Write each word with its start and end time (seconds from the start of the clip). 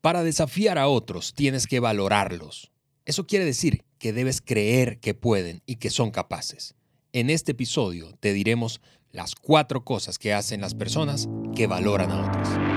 Para 0.00 0.22
desafiar 0.22 0.78
a 0.78 0.88
otros 0.88 1.34
tienes 1.34 1.66
que 1.66 1.78
valorarlos. 1.78 2.70
Eso 3.04 3.26
quiere 3.26 3.44
decir 3.44 3.84
que 3.98 4.14
debes 4.14 4.40
creer 4.40 4.98
que 4.98 5.12
pueden 5.12 5.62
y 5.66 5.76
que 5.76 5.90
son 5.90 6.10
capaces. 6.10 6.74
En 7.12 7.28
este 7.28 7.52
episodio 7.52 8.12
te 8.18 8.32
diremos 8.32 8.80
las 9.12 9.34
cuatro 9.34 9.84
cosas 9.84 10.18
que 10.18 10.32
hacen 10.32 10.62
las 10.62 10.74
personas 10.74 11.28
que 11.54 11.66
valoran 11.66 12.10
a 12.12 12.28
otras. 12.28 12.69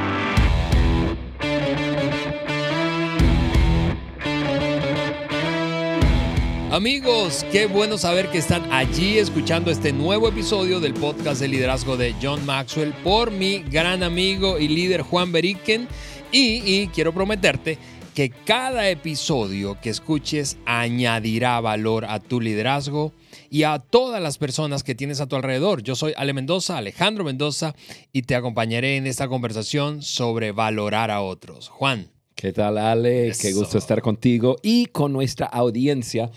Amigos, 6.74 7.46
qué 7.52 7.68
bueno 7.68 8.00
saber 8.00 8.32
que 8.32 8.40
están 8.40 8.74
allí 8.74 9.20
escuchando 9.20 9.70
este 9.70 9.94
nuevo 9.94 10.28
episodio 10.28 10.80
del 10.80 10.96
podcast 10.96 11.40
de 11.40 11.48
liderazgo 11.48 11.98
de 11.98 12.16
John 12.20 12.44
Maxwell 12.48 12.94
por 13.04 13.30
mi 13.30 13.60
gran 13.60 14.02
amigo 14.02 14.58
y 14.58 14.68
líder 14.70 15.04
Juan 15.04 15.32
Beriken. 15.32 15.88
Y, 16.32 16.88
quiero 16.88 17.14
prometerte 17.14 17.78
que 18.16 18.32
cada 18.32 18.90
episodio 18.90 19.80
que 19.80 19.92
escuches 19.92 20.58
añadirá 20.66 21.62
valor 21.62 22.06
a 22.06 22.20
tu 22.20 22.42
liderazgo 22.42 23.14
y 23.52 23.66
a 23.66 23.78
todas 23.78 24.20
las 24.20 24.40
personas 24.40 24.82
que 24.82 24.96
tienes 24.96 25.22
a 25.22 25.28
tu 25.28 25.36
alrededor. 25.36 25.84
Yo 25.84 25.96
soy 25.96 26.14
Ale 26.18 26.34
Mendoza, 26.34 26.80
Alejandro 26.80 27.24
Mendoza, 27.24 27.76
y 28.12 28.24
te 28.24 28.34
acompañaré 28.34 28.98
en 28.98 29.06
esta 29.06 29.28
conversación 29.28 30.02
sobre 30.02 30.54
valorar 30.54 31.12
a 31.12 31.22
otros. 31.22 31.70
Juan. 31.70 32.13
¿Qué 32.44 32.52
tal, 32.52 32.78
Ale? 32.78 33.32
Qué 33.40 33.54
gusto 33.54 33.78
estar 33.78 34.02
contigo 34.02 34.58
y 34.62 34.88
con 34.88 35.14
nuestra 35.14 35.46
audiencia. 35.46 36.30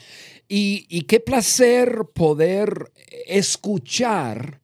Y, 0.48 1.02
qué 1.08 1.18
placer 1.18 2.02
poder 2.14 2.92
escuchar 3.26 4.60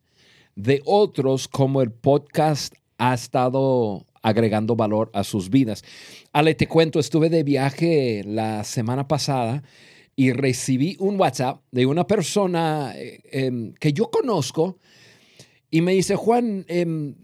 de 0.55 0.83
otros 0.84 1.48
como 1.48 1.83
el 1.83 1.91
podcast 1.91 2.77
ha 2.97 3.14
estado 3.14 4.06
agregando 4.23 4.77
valor 4.77 5.10
a 5.14 5.24
sus 5.24 5.50
vidas. 5.50 5.83
Ale, 6.33 6.55
te 6.55 6.69
cuento, 6.69 7.00
estuve 7.00 7.28
de 7.28 7.42
viaje 7.42 8.22
la 8.24 8.62
semana 8.62 9.09
pasada 9.09 9.64
y 10.14 10.30
recibí 10.30 10.97
un 11.00 11.19
WhatsApp 11.19 11.61
de 11.72 11.86
una 11.86 12.06
persona 12.06 12.92
eh, 12.95 13.19
em, 13.33 13.74
que 13.80 13.92
yo 13.92 14.12
conozco 14.12 14.78
y 15.72 15.80
me 15.80 15.95
dice, 15.95 16.14
Juan, 16.14 16.64
em, 16.69 17.17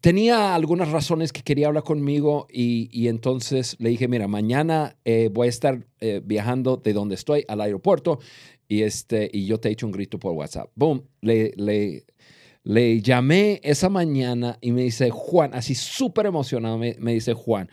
tenía 0.00 0.54
algunas 0.54 0.90
razones 0.90 1.32
que 1.32 1.42
quería 1.42 1.68
hablar 1.68 1.82
conmigo 1.82 2.46
y, 2.50 3.08
entonces 3.08 3.76
le 3.78 3.90
dije, 3.90 4.08
mira, 4.08 4.28
mañana 4.28 4.96
eh, 5.04 5.30
voy 5.32 5.46
a 5.46 5.50
estar 5.50 5.86
eh, 6.00 6.20
viajando 6.24 6.76
de 6.76 6.92
donde 6.92 7.14
estoy 7.14 7.44
al 7.48 7.60
aeropuerto 7.60 8.18
y, 8.68 8.82
este, 8.82 9.30
y 9.32 9.46
yo 9.46 9.58
te 9.58 9.68
he 9.68 9.72
hecho 9.72 9.86
un 9.86 9.92
grito 9.92 10.18
por 10.18 10.32
WhatsApp. 10.32 10.70
Boom, 10.74 11.04
le, 11.20 11.54
le, 12.64 13.00
llamé 13.00 13.60
esa 13.64 13.88
mañana 13.88 14.58
y 14.60 14.72
me 14.72 14.82
dice, 14.82 15.10
Juan, 15.10 15.54
así 15.54 15.74
súper 15.74 16.26
emocionado, 16.26 16.76
me, 16.78 16.96
me, 16.98 17.14
dice, 17.14 17.32
Juan, 17.32 17.70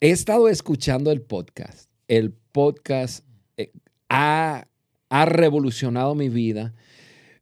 he 0.00 0.10
estado 0.10 0.48
escuchando 0.48 1.10
el 1.10 1.22
podcast. 1.22 1.90
El 2.08 2.32
podcast 2.52 3.24
eh, 3.56 3.72
ha, 4.08 4.68
ha 5.08 5.24
revolucionado 5.24 6.14
mi 6.14 6.28
vida 6.28 6.74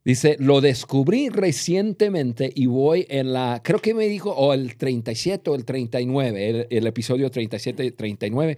Dice, 0.03 0.35
lo 0.39 0.61
descubrí 0.61 1.29
recientemente 1.29 2.51
y 2.55 2.65
voy 2.65 3.05
en 3.07 3.33
la, 3.33 3.61
creo 3.63 3.79
que 3.79 3.93
me 3.93 4.07
dijo, 4.07 4.31
o 4.31 4.51
el 4.53 4.75
37 4.75 5.47
o 5.51 5.55
el 5.55 5.63
39, 5.63 6.67
el, 6.71 6.87
episodio 6.87 7.29
37 7.29 7.85
y 7.85 7.91
39. 7.91 8.57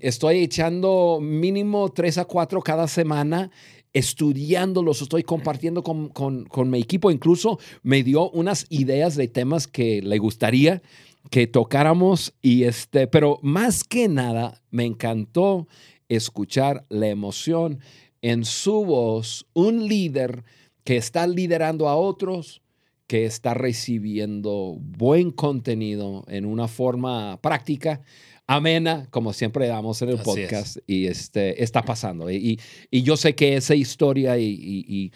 estoy 0.00 0.40
echando 0.40 1.18
mínimo 1.22 1.90
3 1.90 2.18
a 2.18 2.24
4 2.26 2.60
cada 2.60 2.88
semana 2.88 3.50
estudiándolos, 3.94 5.00
estoy 5.00 5.22
compartiendo 5.22 5.82
con, 5.82 6.10
con, 6.10 6.44
con, 6.44 6.68
mi 6.68 6.78
equipo. 6.78 7.10
Incluso 7.10 7.58
me 7.82 8.02
dio 8.02 8.30
unas 8.30 8.66
ideas 8.68 9.16
de 9.16 9.28
temas 9.28 9.66
que 9.66 10.02
le 10.02 10.18
gustaría 10.18 10.82
que 11.30 11.46
tocáramos. 11.46 12.34
Y 12.42 12.64
este, 12.64 13.06
pero 13.06 13.38
más 13.42 13.82
que 13.82 14.08
nada, 14.08 14.60
me 14.70 14.84
encantó 14.84 15.66
escuchar 16.08 16.84
la 16.90 17.08
emoción 17.08 17.80
en 18.22 18.44
su 18.44 18.84
voz 18.84 19.46
un 19.54 19.88
líder 19.88 20.44
que 20.84 20.96
está 20.96 21.26
liderando 21.26 21.88
a 21.88 21.96
otros, 21.96 22.62
que 23.06 23.24
está 23.24 23.54
recibiendo 23.54 24.76
buen 24.78 25.32
contenido 25.32 26.24
en 26.28 26.44
una 26.44 26.68
forma 26.68 27.40
práctica, 27.42 28.02
amena, 28.46 29.06
como 29.10 29.32
siempre 29.32 29.68
damos 29.68 30.02
en 30.02 30.10
el 30.10 30.18
podcast, 30.18 30.78
y 30.86 31.06
este, 31.06 31.62
está 31.62 31.82
pasando. 31.82 32.30
Y, 32.30 32.58
yo 32.90 33.16
sé 33.16 33.34
que 33.34 33.56
esa 33.56 33.74
historia 33.74 34.38
y, 34.38 35.12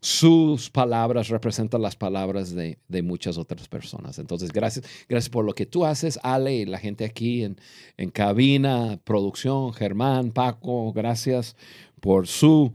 sus 0.00 0.70
palabras 0.70 1.28
representan 1.28 1.82
las 1.82 1.96
palabras 1.96 2.54
de, 2.54 2.76
muchas 3.02 3.36
otras 3.36 3.66
personas. 3.68 4.18
Entonces, 4.18 4.52
gracias, 4.52 4.86
gracias 5.08 5.28
por 5.28 5.44
lo 5.44 5.54
que 5.54 5.66
tú 5.66 5.84
haces, 5.84 6.18
Ale, 6.22 6.54
y 6.54 6.66
la 6.66 6.78
gente 6.78 7.04
aquí 7.04 7.44
en, 7.44 7.56
en 7.96 8.10
cabina, 8.10 9.00
producción, 9.04 9.72
Germán, 9.72 10.32
Paco, 10.32 10.92
gracias 10.92 11.56
por 12.00 12.26
su 12.26 12.72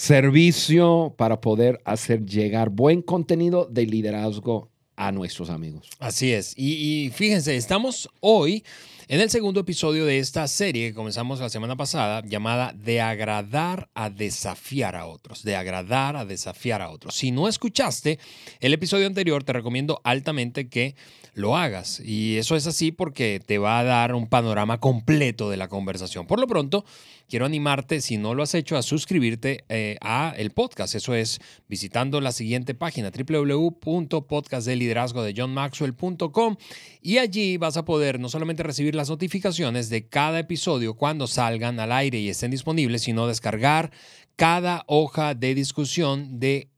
servicio 0.00 1.14
para 1.18 1.42
poder 1.42 1.78
hacer 1.84 2.24
llegar 2.24 2.70
buen 2.70 3.02
contenido 3.02 3.66
de 3.70 3.84
liderazgo 3.84 4.70
a 4.96 5.12
nuestros 5.12 5.50
amigos. 5.50 5.90
Así 5.98 6.32
es. 6.32 6.54
Y, 6.56 7.10
fíjense, 7.14 7.54
estamos 7.54 8.08
hoy 8.20 8.64
en 9.08 9.20
el 9.20 9.28
segundo 9.28 9.60
episodio 9.60 10.06
de 10.06 10.18
esta 10.18 10.48
serie 10.48 10.88
que 10.88 10.94
comenzamos 10.94 11.40
la 11.40 11.50
semana 11.50 11.76
pasada, 11.76 12.22
llamada 12.24 12.72
De 12.72 13.02
agradar 13.02 13.90
a 13.92 14.08
desafiar 14.08 14.96
a 14.96 15.04
otros. 15.04 15.42
De 15.42 15.54
agradar 15.54 16.16
a 16.16 16.24
desafiar 16.24 16.80
a 16.80 16.88
otros. 16.88 17.14
Si 17.14 17.30
no 17.30 17.46
escuchaste 17.46 18.18
el 18.60 18.72
episodio 18.72 19.06
anterior, 19.06 19.44
te 19.44 19.52
recomiendo 19.52 20.00
altamente 20.02 20.70
que 20.70 20.94
lo 21.34 21.56
hagas. 21.56 22.00
Y 22.04 22.36
eso 22.36 22.56
es 22.56 22.66
así 22.66 22.92
porque 22.92 23.40
te 23.44 23.58
va 23.58 23.78
a 23.78 23.84
dar 23.84 24.14
un 24.14 24.26
panorama 24.26 24.78
completo 24.78 25.50
de 25.50 25.56
la 25.56 25.68
conversación. 25.68 26.26
Por 26.26 26.40
lo 26.40 26.46
pronto, 26.46 26.84
quiero 27.28 27.46
animarte, 27.46 28.00
si 28.00 28.16
no 28.16 28.34
lo 28.34 28.42
has 28.42 28.54
hecho, 28.54 28.76
a 28.76 28.82
suscribirte 28.82 29.64
eh, 29.68 29.96
a 30.00 30.34
el 30.36 30.50
podcast. 30.50 30.94
Eso 30.94 31.14
es 31.14 31.40
visitando 31.68 32.20
la 32.20 32.32
siguiente 32.32 32.74
página, 32.74 33.10
www.podcastdeliderazgo 33.10 35.22
de 35.22 35.34
johnmaxwell.com 35.36 36.56
y 37.02 37.18
allí 37.18 37.56
vas 37.56 37.76
a 37.76 37.84
poder 37.84 38.20
no 38.20 38.28
solamente 38.28 38.62
recibir 38.62 38.94
las 38.94 39.10
notificaciones 39.10 39.88
de 39.88 40.08
cada 40.08 40.40
episodio 40.40 40.94
cuando 40.94 41.26
salgan 41.26 41.80
al 41.80 41.92
aire 41.92 42.18
y 42.18 42.28
estén 42.28 42.50
disponibles, 42.50 43.02
sino 43.02 43.26
descargar 43.26 43.90
cada 44.36 44.84
hoja 44.86 45.34
de 45.34 45.54
discusión 45.54 46.40
de 46.40 46.69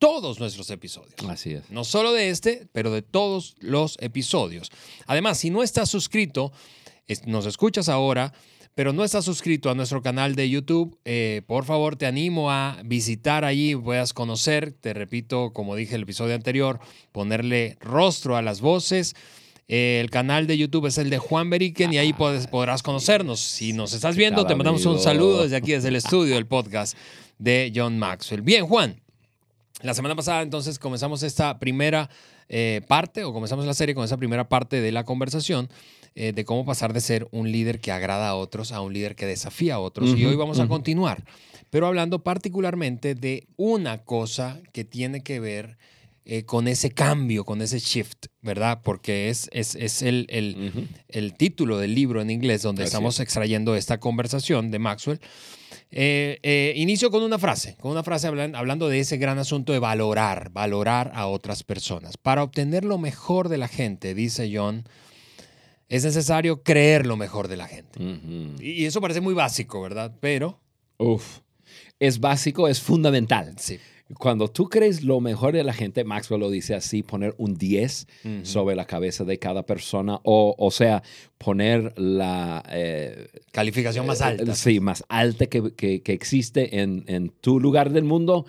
todos 0.00 0.40
nuestros 0.40 0.70
episodios. 0.70 1.14
Así 1.28 1.52
es. 1.52 1.70
No 1.70 1.84
solo 1.84 2.12
de 2.12 2.30
este, 2.30 2.66
pero 2.72 2.90
de 2.90 3.02
todos 3.02 3.54
los 3.60 3.96
episodios. 4.00 4.72
Además, 5.06 5.38
si 5.38 5.50
no 5.50 5.62
estás 5.62 5.90
suscrito, 5.90 6.52
nos 7.26 7.44
escuchas 7.44 7.88
ahora, 7.90 8.32
pero 8.74 8.94
no 8.94 9.04
estás 9.04 9.26
suscrito 9.26 9.68
a 9.68 9.74
nuestro 9.74 10.00
canal 10.00 10.34
de 10.34 10.48
YouTube, 10.48 10.98
eh, 11.04 11.42
por 11.46 11.66
favor 11.66 11.96
te 11.96 12.06
animo 12.06 12.50
a 12.50 12.80
visitar 12.82 13.44
allí, 13.44 13.76
puedas 13.76 14.14
conocer, 14.14 14.72
te 14.72 14.94
repito, 14.94 15.52
como 15.52 15.76
dije 15.76 15.96
el 15.96 16.02
episodio 16.02 16.34
anterior, 16.34 16.80
ponerle 17.12 17.76
rostro 17.80 18.36
a 18.36 18.42
las 18.42 18.62
voces. 18.62 19.14
el 19.68 20.08
canal 20.08 20.46
de 20.46 20.56
YouTube 20.56 20.86
es 20.86 20.96
el 20.96 21.10
de 21.10 21.18
Juan 21.18 21.50
Beriken 21.50 21.92
y 21.92 21.98
ahí 21.98 22.14
podrás 22.14 22.82
conocernos. 22.82 23.38
Si 23.38 23.74
nos 23.74 23.92
estás 23.92 24.16
viendo, 24.16 24.46
te 24.46 24.54
mandamos 24.54 24.86
un 24.86 24.98
saludo 24.98 25.42
desde 25.42 25.56
aquí, 25.56 25.72
desde 25.72 25.88
el 25.88 25.96
estudio 25.96 26.36
del 26.36 26.46
podcast 26.46 26.96
de 27.38 27.70
John 27.74 27.98
Maxwell. 27.98 28.40
Bien, 28.40 28.66
Juan, 28.66 29.00
la 29.82 29.94
semana 29.94 30.14
pasada 30.14 30.42
entonces 30.42 30.78
comenzamos 30.78 31.22
esta 31.22 31.58
primera 31.58 32.10
eh, 32.48 32.82
parte 32.88 33.24
o 33.24 33.32
comenzamos 33.32 33.64
la 33.66 33.74
serie 33.74 33.94
con 33.94 34.04
esa 34.04 34.16
primera 34.16 34.48
parte 34.48 34.80
de 34.80 34.92
la 34.92 35.04
conversación 35.04 35.68
eh, 36.14 36.32
de 36.32 36.44
cómo 36.44 36.64
pasar 36.64 36.92
de 36.92 37.00
ser 37.00 37.28
un 37.30 37.50
líder 37.50 37.80
que 37.80 37.92
agrada 37.92 38.28
a 38.28 38.34
otros 38.34 38.72
a 38.72 38.80
un 38.80 38.92
líder 38.92 39.14
que 39.14 39.26
desafía 39.26 39.76
a 39.76 39.78
otros. 39.78 40.10
y 40.10 40.24
hoy 40.24 40.36
vamos 40.36 40.58
a 40.58 40.66
continuar, 40.66 41.24
pero 41.70 41.86
hablando 41.86 42.22
particularmente 42.22 43.14
de 43.14 43.46
una 43.56 44.04
cosa 44.04 44.60
que 44.72 44.84
tiene 44.84 45.22
que 45.22 45.40
ver 45.40 45.78
eh, 46.26 46.44
con 46.44 46.68
ese 46.68 46.90
cambio, 46.90 47.44
con 47.44 47.62
ese 47.62 47.78
shift, 47.78 48.26
¿verdad? 48.42 48.82
Porque 48.84 49.30
es, 49.30 49.48
es, 49.52 49.74
es 49.74 50.02
el, 50.02 50.26
el, 50.28 50.88
el, 51.08 51.34
título 51.34 51.78
del 51.78 51.94
libro 51.94 52.20
en 52.20 52.30
inglés 52.30 52.62
donde 52.62 52.84
estamos 52.84 53.20
extrayendo 53.20 53.74
esta 53.74 53.98
conversación 53.98 54.70
de 54.70 54.78
Maxwell. 54.78 55.20
Eh, 55.90 56.38
eh, 56.42 56.74
inicio 56.76 57.10
con 57.10 57.22
una 57.22 57.38
frase, 57.38 57.76
con 57.80 57.90
una 57.90 58.02
frase 58.02 58.28
hablando 58.28 58.88
de 58.88 59.00
ese 59.00 59.16
gran 59.16 59.38
asunto 59.38 59.72
de 59.72 59.78
valorar, 59.78 60.50
valorar 60.50 61.10
a 61.14 61.26
otras 61.26 61.64
personas. 61.64 62.16
Para 62.16 62.42
obtener 62.42 62.84
lo 62.84 62.98
mejor 62.98 63.48
de 63.48 63.58
la 63.58 63.66
gente, 63.66 64.14
dice 64.14 64.50
John, 64.54 64.84
es 65.88 66.04
necesario 66.04 66.62
creer 66.62 67.06
lo 67.06 67.16
mejor 67.16 67.48
de 67.48 67.56
la 67.56 67.66
gente. 67.66 67.98
Y 68.60 68.84
eso 68.84 69.00
parece 69.00 69.20
muy 69.20 69.34
básico, 69.34 69.80
¿verdad? 69.80 70.14
Pero... 70.20 70.60
Uf, 70.98 71.38
es 71.98 72.20
básico, 72.20 72.68
es 72.68 72.80
fundamental. 72.80 73.54
Sí. 73.58 73.78
Cuando 74.18 74.48
tú 74.48 74.68
crees 74.68 75.04
lo 75.04 75.20
mejor 75.20 75.54
de 75.54 75.62
la 75.62 75.72
gente, 75.72 76.04
Maxwell 76.04 76.40
lo 76.40 76.50
dice 76.50 76.74
así, 76.74 77.02
poner 77.02 77.34
un 77.38 77.54
10 77.54 78.06
sobre 78.42 78.74
la 78.74 78.86
cabeza 78.86 79.24
de 79.24 79.38
cada 79.38 79.64
persona, 79.64 80.20
o, 80.24 80.54
o 80.58 80.70
sea, 80.70 81.02
poner 81.38 81.98
la... 81.98 82.64
Eh, 82.70 83.28
Calificación 83.52 84.06
más 84.06 84.20
alta. 84.20 84.54
sí, 84.54 84.80
más 84.80 85.04
alta 85.08 85.46
que, 85.46 85.74
que, 85.74 86.02
existe 86.12 86.80
en, 86.80 87.04
en, 87.06 87.30
tu 87.30 87.60
lugar 87.60 87.90
del 87.90 88.04
mundo. 88.04 88.46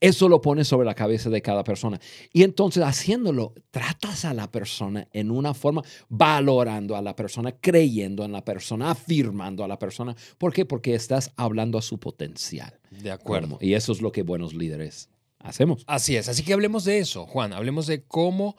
Eso 0.00 0.28
lo 0.28 0.40
pones 0.40 0.66
sobre 0.66 0.86
la 0.86 0.94
cabeza 0.94 1.28
de 1.28 1.42
cada 1.42 1.62
persona. 1.62 2.00
Y 2.32 2.42
entonces 2.42 2.82
haciéndolo, 2.82 3.54
tratas 3.70 4.24
a 4.24 4.32
la 4.32 4.50
persona 4.50 5.06
en 5.12 5.30
una 5.30 5.52
forma, 5.52 5.82
valorando 6.08 6.96
a 6.96 7.02
la 7.02 7.14
persona, 7.14 7.52
creyendo 7.52 8.24
en 8.24 8.32
la 8.32 8.44
persona, 8.44 8.90
afirmando 8.90 9.62
a 9.62 9.68
la 9.68 9.78
persona. 9.78 10.16
¿Por 10.38 10.52
qué? 10.52 10.64
Porque 10.64 10.94
estás 10.94 11.32
hablando 11.36 11.76
a 11.76 11.82
su 11.82 11.98
potencial. 11.98 12.78
De 12.90 13.10
acuerdo. 13.10 13.58
Y 13.60 13.74
eso 13.74 13.92
es 13.92 14.00
lo 14.00 14.10
que 14.10 14.22
buenos 14.22 14.54
líderes 14.54 15.10
hacemos. 15.38 15.84
Así 15.86 16.16
es. 16.16 16.28
Así 16.28 16.42
que 16.42 16.52
hablemos 16.52 16.84
de 16.84 16.98
eso, 16.98 17.26
Juan. 17.26 17.52
Hablemos 17.52 17.86
de 17.86 18.02
cómo 18.02 18.56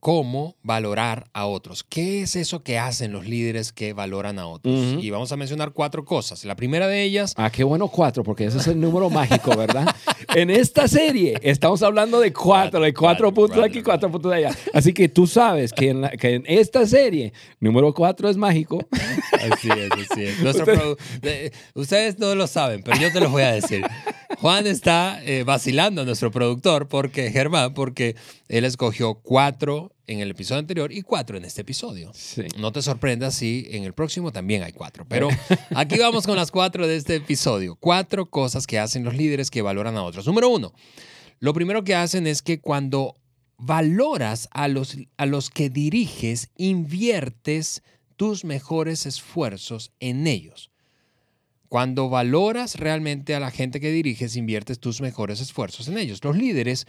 cómo 0.00 0.56
valorar 0.62 1.28
a 1.32 1.46
otros. 1.46 1.84
¿Qué 1.84 2.22
es 2.22 2.36
eso 2.36 2.62
que 2.62 2.78
hacen 2.78 3.12
los 3.12 3.26
líderes 3.26 3.72
que 3.72 3.92
valoran 3.92 4.38
a 4.38 4.46
otros? 4.46 5.02
Y 5.02 5.10
vamos 5.10 5.32
a 5.32 5.36
mencionar 5.36 5.72
cuatro 5.72 6.04
cosas. 6.04 6.44
La 6.44 6.56
primera 6.56 6.86
de 6.86 7.02
ellas... 7.02 7.34
Ah, 7.36 7.50
qué 7.50 7.64
bueno 7.64 7.88
cuatro, 7.88 8.22
porque 8.22 8.46
ese 8.46 8.58
es 8.58 8.66
el 8.66 8.80
número 8.80 9.10
mágico, 9.10 9.56
¿verdad? 9.56 9.94
en 10.34 10.50
esta 10.50 10.88
serie 10.88 11.38
estamos 11.42 11.82
hablando 11.82 12.20
de 12.20 12.32
cuatro, 12.32 12.80
de 12.80 12.92
cuatro, 12.94 13.32
puntos 13.32 13.62
aquí, 13.62 13.82
cuatro 13.82 14.10
puntos 14.10 14.32
allá. 14.32 14.50
Así 14.72 14.92
que 14.92 15.08
tú 15.08 15.26
sabes 15.26 15.72
que 15.72 15.90
en, 15.90 16.08
que 16.18 16.34
en 16.34 16.44
esta 16.46 16.86
serie, 16.86 17.32
número 17.60 17.92
cuatro 17.92 18.28
es 18.28 18.36
mágico. 18.36 18.78
Así 19.32 19.68
es, 19.68 19.90
así 19.92 20.24
es. 20.24 21.52
ustedes 21.74 22.18
no 22.18 22.34
lo 22.34 22.46
saben, 22.46 22.82
pero 22.82 22.98
yo 22.98 23.12
te 23.12 23.20
lo 23.20 23.30
voy 23.30 23.42
a 23.42 23.52
decir. 23.52 23.84
Juan 24.40 24.68
está 24.68 25.20
eh, 25.24 25.42
vacilando 25.42 26.02
a 26.02 26.04
nuestro 26.04 26.30
productor, 26.30 26.86
porque 26.86 27.32
Germán, 27.32 27.74
porque 27.74 28.14
él 28.48 28.64
escogió 28.64 29.14
cuatro 29.14 29.92
en 30.06 30.20
el 30.20 30.30
episodio 30.30 30.60
anterior 30.60 30.92
y 30.92 31.02
cuatro 31.02 31.36
en 31.36 31.44
este 31.44 31.62
episodio. 31.62 32.12
No 32.56 32.70
te 32.70 32.80
sorprendas 32.80 33.34
si 33.34 33.66
en 33.70 33.82
el 33.82 33.94
próximo 33.94 34.30
también 34.30 34.62
hay 34.62 34.72
cuatro. 34.72 35.04
Pero 35.08 35.28
aquí 35.74 35.98
vamos 35.98 36.24
con 36.24 36.36
las 36.36 36.52
cuatro 36.52 36.86
de 36.86 36.94
este 36.94 37.16
episodio. 37.16 37.76
Cuatro 37.80 38.26
cosas 38.30 38.68
que 38.68 38.78
hacen 38.78 39.02
los 39.02 39.16
líderes 39.16 39.50
que 39.50 39.60
valoran 39.60 39.96
a 39.96 40.04
otros. 40.04 40.24
Número 40.24 40.48
uno, 40.48 40.72
lo 41.40 41.52
primero 41.52 41.82
que 41.82 41.96
hacen 41.96 42.28
es 42.28 42.40
que 42.40 42.60
cuando 42.60 43.16
valoras 43.56 44.48
a 44.52 44.68
los, 44.68 44.96
a 45.16 45.26
los 45.26 45.50
que 45.50 45.68
diriges, 45.68 46.50
inviertes 46.56 47.82
tus 48.14 48.44
mejores 48.44 49.04
esfuerzos 49.04 49.90
en 49.98 50.28
ellos. 50.28 50.70
Cuando 51.68 52.08
valoras 52.08 52.76
realmente 52.76 53.34
a 53.34 53.40
la 53.40 53.50
gente 53.50 53.80
que 53.80 53.90
diriges, 53.90 54.36
inviertes 54.36 54.78
tus 54.78 55.00
mejores 55.00 55.40
esfuerzos 55.40 55.88
en 55.88 55.98
ellos. 55.98 56.22
Los 56.24 56.36
líderes 56.36 56.86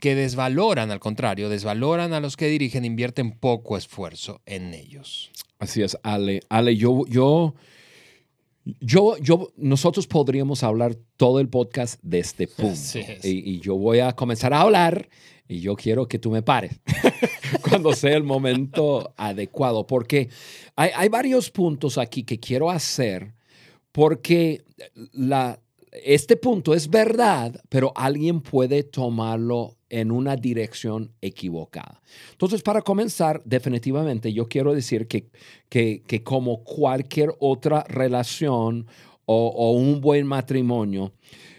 que 0.00 0.14
desvaloran, 0.14 0.90
al 0.90 1.00
contrario, 1.00 1.48
desvaloran 1.48 2.12
a 2.12 2.20
los 2.20 2.36
que 2.36 2.48
dirigen, 2.48 2.84
invierten 2.84 3.32
poco 3.32 3.76
esfuerzo 3.76 4.40
en 4.46 4.74
ellos. 4.74 5.30
Así 5.58 5.82
es, 5.82 5.96
Ale. 6.02 6.40
Ale, 6.48 6.76
yo, 6.76 7.04
yo, 7.06 7.54
yo, 8.80 9.16
yo, 9.18 9.52
nosotros 9.56 10.06
podríamos 10.06 10.62
hablar 10.62 10.96
todo 11.16 11.38
el 11.38 11.48
podcast 11.48 12.00
de 12.02 12.18
este 12.18 12.48
punto. 12.48 12.98
Y, 13.22 13.54
y, 13.54 13.60
yo 13.60 13.76
voy 13.76 14.00
a 14.00 14.12
comenzar 14.12 14.54
a 14.54 14.62
hablar 14.62 15.08
y 15.46 15.60
yo 15.60 15.76
quiero 15.76 16.08
que 16.08 16.18
tú 16.18 16.30
me 16.30 16.42
pares 16.42 16.80
cuando 17.68 17.92
sea 17.92 18.16
el 18.16 18.22
momento 18.22 19.12
adecuado, 19.16 19.86
porque 19.86 20.28
hay, 20.76 20.90
hay 20.94 21.08
varios 21.08 21.50
puntos 21.50 21.98
aquí 21.98 22.24
que 22.24 22.40
quiero 22.40 22.70
hacer, 22.70 23.34
porque 23.92 24.64
este 25.92 26.36
punto 26.36 26.74
es 26.74 26.88
verdad, 26.88 27.60
pero 27.68 27.92
alguien 27.94 28.40
puede 28.40 28.82
tomarlo 28.82 29.76
en 29.90 30.10
una 30.10 30.36
dirección 30.36 31.12
equivocada. 31.20 32.00
Entonces, 32.32 32.62
para 32.62 32.80
comenzar, 32.80 33.42
definitivamente 33.44 34.32
yo 34.32 34.48
quiero 34.48 34.72
decir 34.74 35.06
que, 35.06 35.28
que, 35.68 36.22
como 36.24 36.64
cualquier 36.64 37.34
otra 37.38 37.84
relación 37.84 38.86
o, 39.26 39.72
un 39.72 40.00
buen 40.00 40.26
matrimonio, 40.26 41.12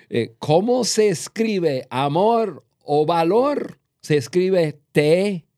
eh, 0.09 0.33
¿cómo 0.39 0.83
se 0.83 1.09
escribe 1.09 1.85
amor 1.91 2.65
o 2.83 3.05
valor? 3.05 3.79
Se 4.01 4.17
escribe 4.17 4.79
T-I-E-M-P-O. 4.91 5.49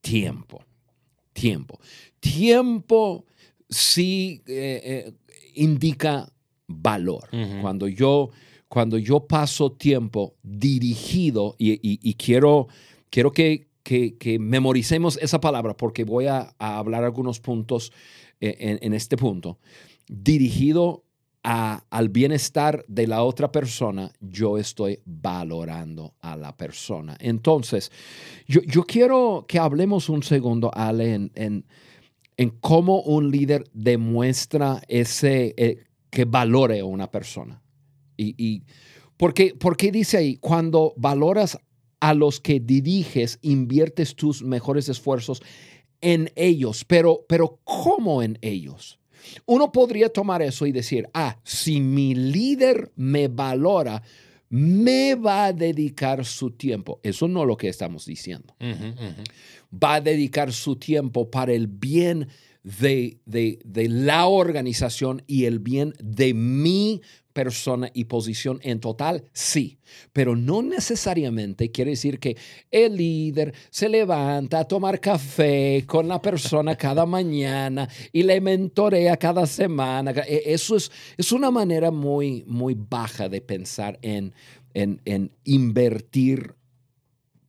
Tiempo. 0.00 0.62
Tiempo. 1.32 1.80
Tiempo 2.20 3.24
sí 3.68 4.42
eh, 4.46 4.80
eh, 4.84 5.12
indica 5.54 6.32
valor. 6.66 7.28
Cuando 7.62 7.88
yo 7.88 8.30
cuando 8.68 8.98
yo 8.98 9.26
paso 9.26 9.72
tiempo 9.72 10.36
dirigido, 10.42 11.56
y, 11.58 12.14
quiero, 12.14 12.68
quiero 13.10 13.32
que, 13.32 13.66
memoricemos 14.38 15.18
esa 15.22 15.40
palabra 15.40 15.74
porque 15.74 16.04
voy 16.04 16.26
a, 16.26 16.54
hablar 16.58 17.04
algunos 17.04 17.40
puntos 17.40 17.92
eh, 18.40 18.78
en, 18.82 18.92
este 18.92 19.16
punto, 19.16 19.58
dirigido 20.06 21.04
al 21.42 22.10
bienestar 22.10 22.84
de 22.88 23.06
la 23.06 23.22
otra 23.22 23.50
persona, 23.50 24.12
yo 24.20 24.58
estoy 24.58 25.00
valorando 25.06 26.12
a 26.20 26.36
la 26.36 26.54
persona. 26.54 27.16
Entonces, 27.20 27.90
yo, 28.46 28.84
quiero 28.84 29.46
que 29.48 29.58
hablemos 29.58 30.10
un 30.10 30.22
segundo, 30.22 30.70
Ale, 30.74 31.14
en, 31.14 31.32
en, 31.34 31.64
cómo 32.60 33.02
un 33.02 33.30
líder 33.30 33.64
demuestra 33.72 34.80
ese, 34.88 35.54
eh, 35.56 35.84
que 36.10 36.24
valore 36.24 36.80
a 36.80 36.84
una 36.84 37.10
persona. 37.10 37.62
Y, 38.16 38.34
y 38.38 38.62
porque, 39.16 39.54
porque 39.58 39.90
dice 39.90 40.16
ahí, 40.16 40.36
cuando 40.36 40.94
valoras 40.96 41.58
a 42.00 42.14
los 42.14 42.40
que 42.40 42.60
diriges, 42.60 43.38
inviertes 43.42 44.14
tus 44.14 44.42
mejores 44.42 44.88
esfuerzos 44.88 45.42
en 46.00 46.30
ellos, 46.36 46.84
pero, 46.84 47.24
pero 47.28 47.58
¿cómo 47.64 48.22
en 48.22 48.38
ellos? 48.40 49.00
Uno 49.46 49.72
podría 49.72 50.08
tomar 50.08 50.42
eso 50.42 50.66
y 50.66 50.72
decir, 50.72 51.08
ah, 51.12 51.38
si 51.42 51.80
mi 51.80 52.14
líder 52.14 52.92
me 52.94 53.26
valora, 53.28 54.02
me 54.50 55.14
va 55.14 55.46
a 55.46 55.52
dedicar 55.52 56.24
su 56.24 56.50
tiempo. 56.50 57.00
Eso 57.02 57.28
no 57.28 57.42
es 57.42 57.46
lo 57.46 57.56
que 57.56 57.68
estamos 57.68 58.06
diciendo. 58.06 58.54
Va 59.72 59.96
a 59.96 60.00
dedicar 60.00 60.52
su 60.52 60.76
tiempo 60.76 61.30
para 61.30 61.52
el 61.52 61.66
bien 61.66 62.28
de, 62.62 63.18
de, 63.24 63.60
de, 63.64 63.88
la 63.88 64.26
organización 64.26 65.22
y 65.26 65.44
el 65.44 65.58
bien 65.58 65.94
de 66.00 66.34
mi 66.34 67.00
persona 67.38 67.88
y 67.94 68.06
posición 68.06 68.58
en 68.64 68.80
total, 68.80 69.22
sí, 69.32 69.78
pero 70.12 70.34
no 70.34 70.60
necesariamente 70.60 71.70
quiere 71.70 71.92
decir 71.92 72.18
que 72.18 72.36
el 72.68 72.96
líder 72.96 73.54
se 73.70 73.88
levanta 73.88 74.58
a 74.58 74.64
tomar 74.64 74.98
café 74.98 75.84
con 75.86 76.08
la 76.08 76.20
persona 76.20 76.74
cada 76.74 77.06
mañana 77.18 77.88
y 78.12 78.24
le 78.24 78.40
mentorea 78.40 79.16
cada 79.16 79.46
semana. 79.46 80.10
E, 80.26 80.42
eso 80.46 80.74
es, 80.74 80.90
es 81.16 81.30
una 81.30 81.52
manera 81.52 81.92
muy, 81.92 82.42
muy 82.48 82.74
baja 82.74 83.28
de 83.28 83.40
pensar 83.40 84.00
en, 84.02 84.34
en, 84.74 85.00
en 85.04 85.30
invertir 85.44 86.56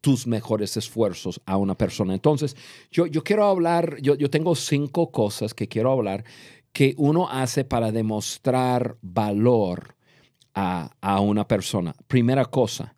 tus 0.02 0.28
mejores 0.28 0.78
esfuerzos 0.78 1.42
a 1.48 1.58
una 1.58 1.76
persona. 1.76 2.14
Entonces, 2.14 2.56
yo, 2.92 3.08
yo 3.08 3.24
quiero 3.24 3.46
hablar, 3.46 3.98
yo, 4.02 4.14
yo 4.14 4.30
tengo 4.30 4.54
cinco 4.54 5.12
cosas 5.12 5.56
que 5.56 5.68
quiero 5.68 5.92
hablar 5.92 6.24
que 6.72 6.94
uno 6.98 7.30
hace 7.30 7.64
para 7.64 7.92
demostrar 7.92 8.98
valor 9.02 9.96
a, 10.54 11.22
una 11.22 11.48
persona. 11.48 11.96
Primera 12.08 12.46
cosa, 12.46 12.96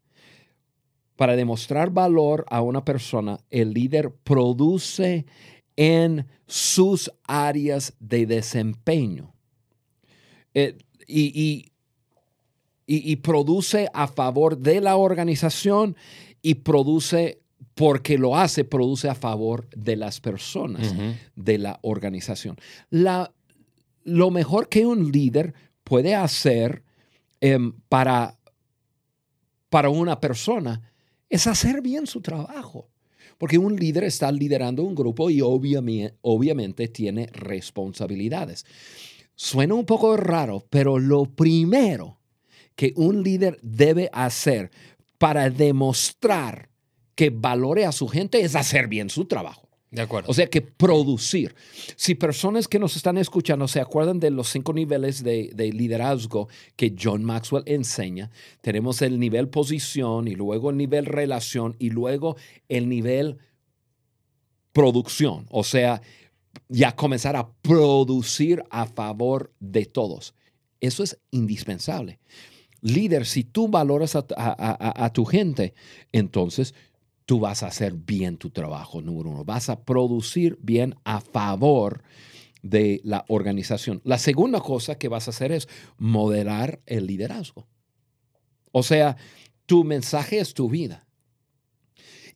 para 1.15 1.35
demostrar 1.35 1.91
valor 1.91 2.45
a 2.49 2.61
una 2.61 2.83
persona, 2.83 3.39
el 3.49 3.73
líder 3.73 4.11
produce 4.23 5.25
en 5.75 6.27
sus 6.47 7.11
áreas 7.27 7.93
de 7.99 8.25
desempeño. 8.25 9.33
Eh, 10.53 10.77
y, 11.07 11.71
y, 12.87 13.15
produce 13.17 13.89
a 13.93 14.07
favor 14.07 14.57
de 14.57 14.81
la 14.81 14.97
organización 14.97 15.95
y 16.41 16.55
produce, 16.55 17.41
porque 17.73 18.17
lo 18.17 18.35
hace, 18.37 18.63
produce 18.63 19.07
a 19.09 19.15
favor 19.15 19.69
de 19.69 19.95
las 19.95 20.19
personas 20.19 20.93
de 21.35 21.57
la 21.57 21.79
organización. 21.83 22.57
La, 22.89 23.33
lo 24.03 24.31
mejor 24.31 24.69
que 24.69 24.85
un 24.85 25.11
líder 25.11 25.53
puede 25.83 26.15
hacer 26.15 26.83
em, 27.39 27.73
para, 27.89 28.37
para 29.69 29.89
una 29.89 30.19
persona 30.19 30.81
es 31.29 31.47
hacer 31.47 31.81
bien 31.81 32.07
su 32.07 32.21
trabajo. 32.21 32.89
Porque 33.37 33.57
un 33.57 33.75
líder 33.75 34.03
está 34.03 34.31
liderando 34.31 34.83
un 34.83 34.93
grupo 34.93 35.29
y 35.29 35.41
obviamente, 35.41 36.15
obviamente 36.21 36.87
tiene 36.87 37.27
responsabilidades. 37.33 38.65
Suena 39.35 39.73
un 39.73 39.85
poco 39.85 40.15
raro, 40.15 40.63
pero 40.69 40.99
lo 40.99 41.25
primero 41.25 42.19
que 42.75 42.93
un 42.95 43.23
líder 43.23 43.57
debe 43.63 44.09
hacer 44.13 44.69
para 45.17 45.49
demostrar 45.49 46.69
que 47.15 47.31
valore 47.31 47.85
a 47.85 47.91
su 47.91 48.07
gente 48.07 48.41
es 48.41 48.55
hacer 48.55 48.87
bien 48.87 49.09
su 49.09 49.25
trabajo. 49.25 49.70
De 49.91 50.01
acuerdo. 50.01 50.31
O 50.31 50.33
sea 50.33 50.47
que 50.47 50.61
producir. 50.61 51.53
Si 51.97 52.15
personas 52.15 52.69
que 52.69 52.79
nos 52.79 52.95
están 52.95 53.17
escuchando 53.17 53.67
se 53.67 53.81
acuerdan 53.81 54.21
de 54.21 54.31
los 54.31 54.47
cinco 54.47 54.71
niveles 54.71 55.21
de, 55.21 55.51
liderazgo 55.73 56.47
que 56.77 56.95
John 56.97 57.25
Maxwell 57.25 57.63
enseña, 57.65 58.31
tenemos 58.61 59.01
el 59.01 59.19
nivel 59.19 59.49
posición 59.49 60.29
y 60.29 60.35
luego 60.35 60.69
el 60.69 60.77
nivel 60.77 61.05
relación 61.05 61.75
y 61.77 61.89
luego 61.89 62.37
el 62.69 62.87
nivel 62.87 63.39
producción. 64.71 65.45
O 65.49 65.65
sea, 65.65 66.01
ya 66.69 66.95
comenzar 66.95 67.35
a 67.35 67.51
producir 67.61 68.63
a 68.69 68.85
favor 68.85 69.51
de 69.59 69.85
todos. 69.85 70.33
Eso 70.79 71.03
es 71.03 71.19
indispensable. 71.31 72.19
líder, 72.81 73.25
si 73.25 73.43
tú 73.43 73.67
valoras 73.67 74.15
a, 74.15 75.09
tu 75.13 75.25
gente, 75.25 75.73
entonces 76.13 76.73
tú 77.31 77.39
vas 77.39 77.63
a 77.63 77.67
hacer 77.67 77.93
bien 77.93 78.35
tu 78.35 78.49
trabajo, 78.49 79.01
número 79.01 79.29
uno. 79.29 79.45
Vas 79.45 79.69
a 79.69 79.85
producir 79.85 80.57
bien 80.61 80.95
a 81.05 81.21
favor 81.21 82.03
de 82.61 82.99
la 83.05 83.23
organización. 83.29 84.01
La 84.03 84.17
segunda 84.17 84.59
cosa 84.59 84.97
que 84.97 85.07
vas 85.07 85.29
a 85.29 85.31
hacer 85.31 85.53
es 85.53 85.69
modelar 85.97 86.81
el 86.85 87.07
liderazgo. 87.07 87.69
O 88.73 88.83
sea, 88.83 89.15
tu 89.65 89.85
mensaje 89.85 90.39
es 90.39 90.53
tu 90.53 90.69
vida. 90.69 91.07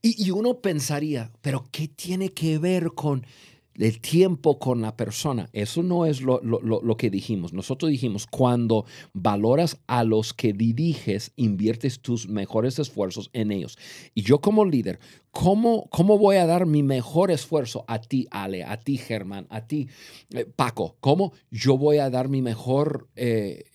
Y, 0.01 0.23
y 0.25 0.31
uno 0.31 0.61
pensaría, 0.61 1.33
pero 1.41 1.67
¿qué 1.73 1.89
tiene 1.89 2.29
que 2.29 2.57
ver 2.57 2.93
con 2.95 3.27
el 3.77 3.99
tiempo 3.99 4.57
con 4.59 4.81
la 4.81 4.95
persona. 4.95 5.49
Eso 5.53 5.83
no 5.83 6.05
es 6.05 6.21
lo, 6.21 6.97
que 6.97 7.09
dijimos. 7.09 7.53
Nosotros 7.53 7.91
dijimos, 7.91 8.25
cuando 8.27 8.85
valoras 9.13 9.77
a 9.87 10.03
los 10.03 10.33
que 10.33 10.53
diriges, 10.53 11.31
inviertes 11.35 11.99
tus 11.99 12.27
mejores 12.27 12.79
esfuerzos 12.79 13.29
en 13.33 13.51
ellos. 13.51 13.77
Y 14.13 14.21
yo 14.21 14.39
como 14.39 14.65
líder, 14.65 14.99
¿cómo, 15.31 15.87
cómo 15.89 16.17
voy 16.17 16.37
a 16.37 16.45
dar 16.45 16.65
mi 16.65 16.83
mejor 16.83 17.31
esfuerzo 17.31 17.83
a 17.87 17.99
ti, 17.99 18.27
Ale, 18.31 18.63
a 18.63 18.79
ti, 18.79 18.97
Germán, 18.97 19.47
a 19.49 19.67
ti, 19.67 19.89
eh, 20.31 20.45
Paco? 20.45 20.95
¿Cómo 21.01 21.33
yo 21.51 21.77
voy 21.77 21.97
a 21.97 22.09
dar 22.09 22.29
mi 22.29 22.41
mejor 22.41 23.09
eh, 23.15 23.65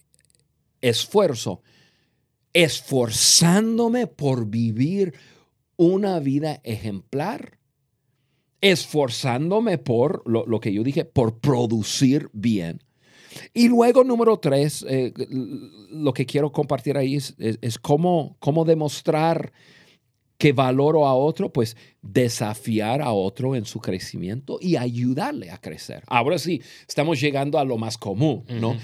esfuerzo? 0.80 1.62
Esforzándome 2.52 4.06
por 4.06 4.46
vivir 4.46 5.14
una 5.76 6.18
vida 6.18 6.60
ejemplar 6.64 7.59
esforzándome 8.60 9.78
por 9.78 10.22
lo, 10.26 10.60
que 10.60 10.72
yo 10.72 10.82
dije, 10.82 11.04
por 11.04 11.38
producir 11.38 12.28
bien. 12.32 12.82
Y 13.54 13.68
luego, 13.68 14.04
número 14.04 14.38
tres, 14.38 14.84
eh, 14.88 15.12
lo 15.90 16.12
que 16.12 16.26
quiero 16.26 16.52
compartir 16.52 16.96
ahí 16.96 17.16
es, 17.16 17.78
cómo, 17.80 18.36
cómo, 18.40 18.64
demostrar 18.64 19.52
que 20.36 20.52
valoro 20.52 21.06
a 21.06 21.14
otro, 21.14 21.52
pues 21.52 21.76
desafiar 22.02 23.02
a 23.02 23.12
otro 23.12 23.54
en 23.54 23.64
su 23.64 23.78
crecimiento 23.80 24.58
y 24.60 24.76
ayudarle 24.76 25.50
a 25.50 25.58
crecer. 25.58 26.02
Ahora 26.06 26.38
sí, 26.38 26.62
estamos 26.88 27.20
llegando 27.20 27.58
a 27.58 27.64
lo 27.64 27.76
más 27.76 27.98
común, 27.98 28.44
¿no? 28.48 28.76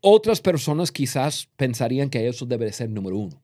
Otras 0.00 0.40
personas 0.40 0.90
quizás 0.90 1.48
pensarían 1.56 2.10
que 2.10 2.26
eso 2.26 2.44
debe 2.44 2.72
ser 2.72 2.90
número 2.90 3.16
uno. 3.18 3.40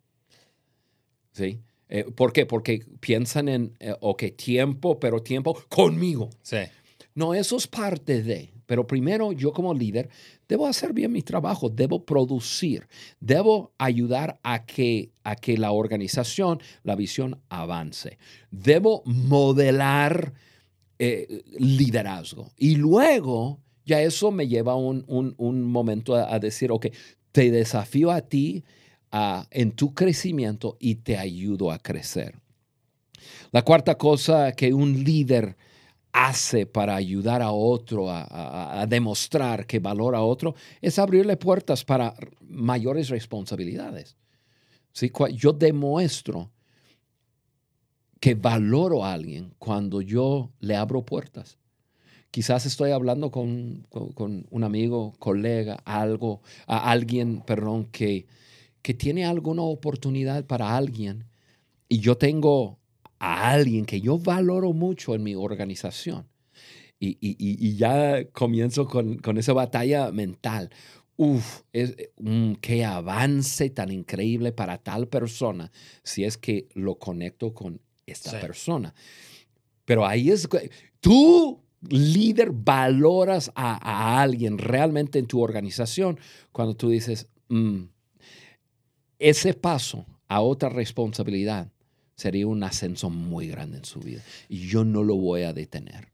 ¿Sí? 1.32 1.60
Eh, 1.88 2.04
¿Por 2.04 2.32
qué? 2.32 2.46
Porque 2.46 2.84
piensan 3.00 3.48
en, 3.48 3.74
eh, 3.80 3.94
ok, 4.00 4.24
tiempo, 4.36 4.98
pero 5.00 5.22
tiempo 5.22 5.58
conmigo. 5.68 6.30
Sí. 6.42 6.58
No, 7.14 7.34
eso 7.34 7.56
es 7.56 7.66
parte 7.66 8.22
de. 8.22 8.52
Pero 8.66 8.86
primero, 8.86 9.32
yo 9.32 9.52
como 9.52 9.72
líder, 9.72 10.10
debo 10.46 10.66
hacer 10.66 10.92
bien 10.92 11.10
mi 11.10 11.22
trabajo, 11.22 11.70
debo 11.70 12.04
producir, 12.04 12.86
debo 13.18 13.72
ayudar 13.78 14.38
a 14.42 14.66
que, 14.66 15.10
a 15.24 15.36
que 15.36 15.56
la 15.56 15.72
organización, 15.72 16.60
la 16.82 16.94
visión 16.94 17.40
avance. 17.48 18.18
Debo 18.50 19.02
modelar 19.06 20.34
eh, 20.98 21.42
liderazgo. 21.58 22.52
Y 22.58 22.76
luego, 22.76 23.58
ya 23.86 24.02
eso 24.02 24.30
me 24.30 24.48
lleva 24.48 24.74
un, 24.74 25.02
un, 25.06 25.62
momento 25.62 26.14
a, 26.14 26.34
a 26.34 26.38
decir, 26.38 26.70
ok, 26.70 26.88
te 27.32 27.50
desafío 27.50 28.10
a 28.10 28.20
ti 28.20 28.64
en 29.10 29.72
tu 29.72 29.94
crecimiento 29.94 30.76
y 30.80 30.96
te 30.96 31.16
ayudo 31.16 31.70
a 31.70 31.78
crecer. 31.78 32.34
La 33.50 33.62
cuarta 33.62 33.96
cosa 33.96 34.52
que 34.52 34.72
un 34.72 35.04
líder 35.04 35.56
hace 36.12 36.66
para 36.66 36.96
ayudar 36.96 37.42
a 37.42 37.52
otro 37.52 38.10
a, 38.10 38.84
demostrar 38.88 39.66
que 39.66 39.78
valora 39.78 40.18
a 40.18 40.22
otro 40.22 40.54
es 40.80 40.98
abrirle 40.98 41.36
puertas 41.36 41.84
para 41.84 42.14
mayores 42.40 43.08
responsabilidades. 43.08 44.16
¿Sí? 44.92 45.12
Yo 45.34 45.52
demuestro 45.52 46.50
que 48.20 48.34
valoro 48.34 49.04
a 49.04 49.12
alguien 49.12 49.54
cuando 49.58 50.00
yo 50.00 50.50
le 50.60 50.76
abro 50.76 51.04
puertas. 51.04 51.58
Quizás 52.30 52.66
estoy 52.66 52.90
hablando 52.90 53.30
con, 53.30 53.86
con 53.90 54.46
un 54.50 54.64
amigo, 54.64 55.14
colega, 55.18 55.78
algo, 55.84 56.42
a 56.66 56.90
alguien, 56.90 57.42
perdón, 57.46 57.86
que, 57.86 58.26
que 58.82 58.94
tiene 58.94 59.24
alguna 59.24 59.62
oportunidad 59.62 60.44
para 60.46 60.76
alguien 60.76 61.24
y 61.88 62.00
yo 62.00 62.16
tengo 62.16 62.78
a 63.18 63.50
alguien 63.50 63.84
que 63.84 64.00
yo 64.00 64.18
valoro 64.18 64.72
mucho 64.72 65.14
en 65.14 65.22
mi 65.22 65.34
organización 65.34 66.26
y, 67.00 67.76
ya 67.76 68.24
comienzo 68.32 68.86
con, 68.86 69.38
esa 69.38 69.52
batalla 69.52 70.10
mental. 70.10 70.70
Uf, 71.16 71.62
es, 71.72 71.94
un 72.16 72.58
qué 72.60 72.84
avance 72.84 73.70
tan 73.70 73.90
increíble 73.90 74.52
para 74.52 74.78
tal 74.78 75.08
persona 75.08 75.70
si 76.02 76.24
es 76.24 76.36
que 76.36 76.68
lo 76.74 76.98
conecto 76.98 77.54
con 77.54 77.80
esta 78.06 78.40
persona. 78.40 78.94
Pero 79.84 80.06
ahí 80.06 80.30
es, 80.30 80.48
tú 81.00 81.60
líder 81.88 82.50
valoras 82.52 83.50
a, 83.54 84.20
alguien 84.20 84.58
realmente 84.58 85.18
en 85.18 85.26
tu 85.26 85.40
organización 85.40 86.18
cuando 86.52 86.76
tú 86.76 86.88
dices, 86.88 87.28
mm, 87.48 87.82
ese 89.18 89.54
paso 89.54 90.06
a 90.28 90.40
otra 90.40 90.68
responsabilidad 90.68 91.68
sería 92.14 92.46
un 92.46 92.62
ascenso 92.62 93.10
muy 93.10 93.48
grande 93.48 93.78
en 93.78 93.84
su 93.84 94.00
vida. 94.00 94.22
Y 94.48 94.66
yo 94.66 94.84
no 94.84 95.02
lo 95.02 95.16
voy 95.16 95.42
a 95.42 95.52
detener. 95.52 96.08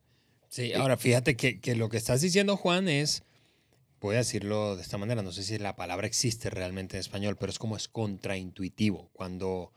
Sí, 0.49 0.73
ahora 0.73 0.96
fíjate 0.96 1.37
que, 1.37 1.75
lo 1.75 1.88
que 1.88 1.96
estás 1.96 2.20
diciendo, 2.20 2.56
Juan, 2.56 2.88
es, 2.88 3.25
voy 4.00 4.14
a 4.14 4.18
decirlo 4.18 4.76
de 4.76 4.82
esta 4.82 4.99
manera, 4.99 5.23
no 5.23 5.32
sé 5.32 5.42
si 5.42 5.58
la 5.58 5.76
palabra 5.76 6.06
existe 6.06 6.50
realmente 6.50 6.96
en 6.96 7.00
español, 7.00 7.37
pero 7.40 7.50
es 7.50 7.58
como 7.58 7.76
es 7.76 7.88
contraintuitivo. 7.88 9.11
Cuando 9.14 9.73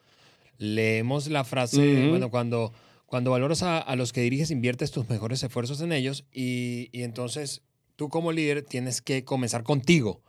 leemos 0.57 1.27
la 1.27 1.43
frase, 1.45 2.09
bueno, 2.09 2.29
cuando, 2.29 2.73
cuando 3.05 3.31
valoras 3.31 3.63
a, 3.63 3.95
los 3.95 4.13
que 4.13 4.21
diriges, 4.21 4.51
inviertes 4.51 4.91
tus 4.91 5.09
mejores 5.09 5.41
esfuerzos 5.41 5.81
en 5.81 5.93
ellos 5.93 6.25
y, 6.31 6.89
y 6.91 7.03
entonces 7.03 7.63
tú 7.95 8.09
como 8.09 8.31
líder 8.31 8.63
tienes 8.63 9.01
que 9.01 9.23
comenzar 9.23 9.63
contigo 9.63 10.21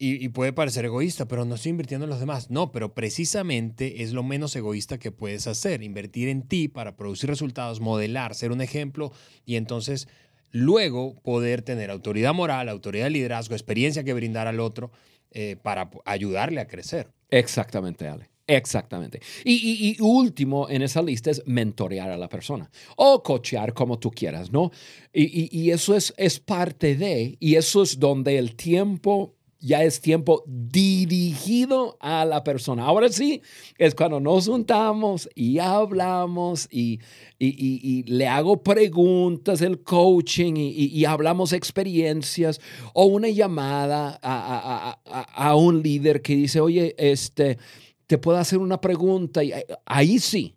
y, 0.00 0.28
puede 0.28 0.52
parecer 0.52 0.84
egoísta, 0.84 1.26
pero 1.26 1.44
no 1.44 1.56
estoy 1.56 1.70
invirtiendo 1.70 2.04
en 2.04 2.10
los 2.10 2.20
demás. 2.20 2.50
No, 2.50 2.70
pero 2.70 2.94
precisamente 2.94 4.04
es 4.04 4.12
lo 4.12 4.22
menos 4.22 4.54
egoísta 4.54 4.98
que 4.98 5.10
puedes 5.10 5.48
hacer, 5.48 5.82
invertir 5.82 6.28
en 6.28 6.42
ti 6.42 6.68
para 6.68 6.96
producir 6.96 7.28
resultados, 7.28 7.80
modelar, 7.80 8.36
ser 8.36 8.52
un 8.52 8.60
ejemplo 8.60 9.12
y 9.44 9.56
entonces 9.56 10.06
luego 10.52 11.16
poder 11.22 11.62
tener 11.62 11.90
autoridad 11.90 12.32
moral, 12.32 12.68
autoridad 12.68 13.06
de 13.06 13.10
liderazgo, 13.10 13.54
experiencia 13.54 14.04
que 14.04 14.14
brindar 14.14 14.46
al 14.46 14.60
otro 14.60 14.92
eh, 15.32 15.56
para 15.60 15.90
ayudarle 16.04 16.60
a 16.60 16.68
crecer. 16.68 17.08
Exactamente, 17.28 18.06
Ale. 18.06 18.30
Exactamente. 18.46 19.20
Y, 19.44 19.96
y, 19.98 20.00
último 20.00 20.70
en 20.70 20.80
esa 20.80 21.02
lista 21.02 21.30
es 21.30 21.42
mentorear 21.44 22.10
a 22.10 22.16
la 22.16 22.30
persona 22.30 22.70
o 22.96 23.22
cochear 23.22 23.74
como 23.74 23.98
tú 23.98 24.10
quieras, 24.10 24.50
¿no? 24.50 24.70
Y, 25.12 25.54
y, 25.54 25.70
eso 25.70 25.94
es, 25.94 26.14
es 26.16 26.40
parte 26.40 26.96
de, 26.96 27.36
y 27.40 27.56
eso 27.56 27.82
es 27.82 27.98
donde 27.98 28.38
el 28.38 28.56
tiempo 28.56 29.34
ya 29.60 29.82
es 29.82 30.00
tiempo 30.00 30.44
dirigido 30.46 31.96
a 32.00 32.24
la 32.24 32.44
persona. 32.44 32.84
Ahora 32.84 33.08
sí, 33.08 33.42
es 33.76 33.94
cuando 33.94 34.20
nos 34.20 34.46
juntamos 34.46 35.28
y 35.34 35.58
hablamos 35.58 36.68
y, 36.70 37.00
le 37.38 38.28
hago 38.28 38.62
preguntas, 38.62 39.60
el 39.62 39.82
coaching 39.82 40.54
y, 40.56 41.04
hablamos 41.04 41.52
experiencias 41.52 42.60
o 42.94 43.06
una 43.06 43.28
llamada 43.28 44.18
a, 44.22 45.54
un 45.56 45.82
líder 45.82 46.22
que 46.22 46.36
dice, 46.36 46.60
oye, 46.60 46.94
este, 46.98 47.58
te 48.06 48.18
puedo 48.18 48.38
hacer 48.38 48.58
una 48.58 48.80
pregunta 48.80 49.42
y 49.42 49.52
ahí 49.86 50.18
sí, 50.18 50.54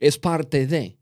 es 0.00 0.18
parte 0.18 0.66
de. 0.66 0.96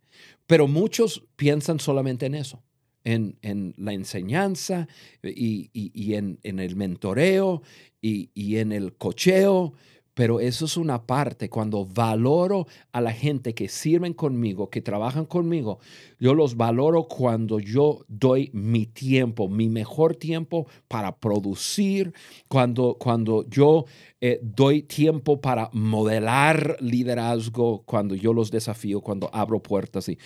Pero 0.46 0.68
muchos 0.68 1.24
piensan 1.36 1.80
solamente 1.80 2.26
en 2.26 2.36
eso 2.36 2.62
en, 3.06 3.74
la 3.76 3.92
enseñanza 3.92 4.88
y, 5.22 5.70
en, 6.14 6.38
el 6.42 6.76
mentoreo 6.76 7.62
y, 8.02 8.30
y 8.34 8.56
en 8.56 8.72
el 8.72 8.94
cocheo 8.94 9.74
pero 10.16 10.40
eso 10.40 10.64
es 10.64 10.78
una 10.78 11.06
parte. 11.06 11.50
Cuando 11.50 11.84
valoro 11.84 12.66
a 12.90 13.02
la 13.02 13.12
gente 13.12 13.52
que 13.52 13.68
sirven 13.68 14.14
conmigo, 14.14 14.70
que 14.70 14.80
trabajan 14.80 15.26
conmigo, 15.26 15.78
yo 16.18 16.32
los 16.32 16.56
valoro 16.56 17.06
cuando 17.06 17.60
yo 17.60 18.06
doy 18.08 18.48
mi 18.54 18.86
tiempo, 18.86 19.46
mi 19.46 19.68
mejor 19.68 20.16
tiempo 20.16 20.66
para 20.88 21.16
producir, 21.16 22.14
cuando, 22.48 22.96
cuando 22.98 23.46
yo 23.50 23.84
eh, 24.22 24.40
doy 24.42 24.82
tiempo 24.82 25.42
para 25.42 25.68
modelar 25.74 26.78
liderazgo, 26.80 27.82
cuando 27.84 28.14
yo 28.14 28.32
los 28.32 28.50
desafío, 28.50 29.02
cuando 29.02 29.28
abro 29.34 29.62
puertas. 29.62 30.08
Y 30.08 30.18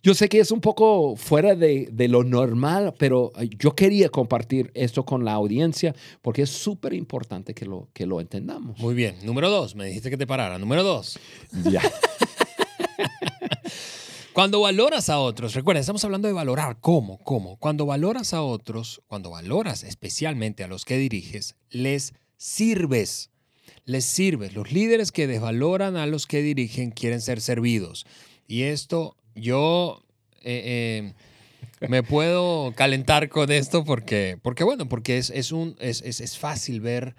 yo 0.00 0.14
sé 0.14 0.28
que 0.28 0.38
es 0.38 0.52
un 0.52 0.60
poco 0.60 1.16
fuera 1.16 1.56
de, 1.56 1.88
de 1.90 2.06
lo 2.06 2.22
normal, 2.22 2.94
pero 2.96 3.32
eh, 3.40 3.50
yo 3.58 3.74
quería 3.74 4.08
compartir 4.10 4.70
esto 4.74 5.04
con 5.04 5.24
la 5.24 5.32
audiencia 5.32 5.92
porque 6.22 6.42
es 6.42 6.50
súper 6.50 6.94
importante 6.94 7.52
que 7.52 7.66
lo, 7.66 7.88
que 7.92 8.06
lo 8.06 8.20
entendamos. 8.20 8.78
Muy 8.78 8.94
bien. 8.94 9.16
Número 9.32 9.48
dos, 9.48 9.74
me 9.74 9.86
dijiste 9.86 10.10
que 10.10 10.18
te 10.18 10.26
parara. 10.26 10.58
Número 10.58 10.82
dos. 10.82 11.18
Ya. 11.64 11.80
Cuando 14.34 14.60
valoras 14.60 15.08
a 15.08 15.20
otros, 15.20 15.54
recuerda, 15.54 15.80
estamos 15.80 16.04
hablando 16.04 16.28
de 16.28 16.34
valorar. 16.34 16.76
¿Cómo? 16.82 17.16
¿Cómo? 17.16 17.56
Cuando 17.56 17.86
valoras 17.86 18.34
a 18.34 18.42
otros, 18.42 19.00
cuando 19.06 19.30
valoras 19.30 19.84
especialmente 19.84 20.64
a 20.64 20.68
los 20.68 20.84
que 20.84 20.98
diriges, 20.98 21.54
les 21.70 22.12
sirves. 22.36 23.30
Les 23.86 24.04
sirves. 24.04 24.52
Los 24.52 24.70
líderes 24.70 25.12
que 25.12 25.26
desvaloran 25.26 25.96
a 25.96 26.04
los 26.04 26.26
que 26.26 26.42
dirigen 26.42 26.90
quieren 26.90 27.22
ser 27.22 27.40
servidos. 27.40 28.04
Y 28.46 28.64
esto 28.64 29.16
yo 29.34 30.04
eh, 30.42 31.14
eh, 31.80 31.88
me 31.88 32.02
puedo 32.02 32.74
calentar 32.76 33.30
con 33.30 33.50
esto 33.50 33.82
porque, 33.82 34.36
porque 34.42 34.62
bueno, 34.62 34.90
porque 34.90 35.16
es, 35.16 35.30
es 35.30 35.52
un, 35.52 35.74
es, 35.80 36.02
es, 36.02 36.36
fácil 36.36 36.82
ver 36.82 37.16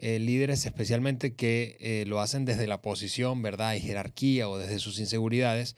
eh, 0.00 0.18
líderes 0.18 0.66
especialmente 0.66 1.34
que 1.34 2.04
lo 2.06 2.20
hacen 2.20 2.44
desde 2.44 2.66
la 2.66 2.82
posición, 2.82 3.42
¿verdad? 3.42 3.74
Y 3.74 3.80
jerarquía 3.80 4.48
o 4.48 4.58
desde 4.58 4.78
sus 4.78 4.98
inseguridades, 4.98 5.76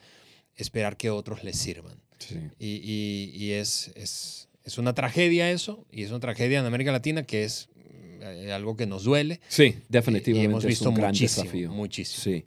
esperar 0.55 0.97
que 0.97 1.09
otros 1.09 1.43
les 1.43 1.57
sirvan. 1.57 2.01
Y, 2.57 3.31
y, 3.33 3.51
es, 3.51 3.91
es, 3.95 4.47
es, 4.63 4.77
una 4.77 4.93
tragedia 4.93 5.51
eso, 5.51 5.85
y 5.91 6.03
es 6.03 6.09
una 6.09 6.21
tragedia 6.21 6.59
en 6.59 6.65
América 6.65 6.93
Latina 6.93 7.23
que 7.23 7.43
es 7.43 7.67
algo 8.51 8.75
que 8.75 8.85
nos 8.85 9.03
duele. 9.03 9.39
Sí, 9.47 9.75
definitivamente. 9.89 10.45
hemos 10.45 10.65
visto 10.65 10.85
es 10.85 10.87
un 10.87 10.95
gran 10.95 11.09
muchísimo, 11.09 11.43
desafío. 11.43 11.71
muchísimo. 11.71 12.23
Sí. 12.23 12.45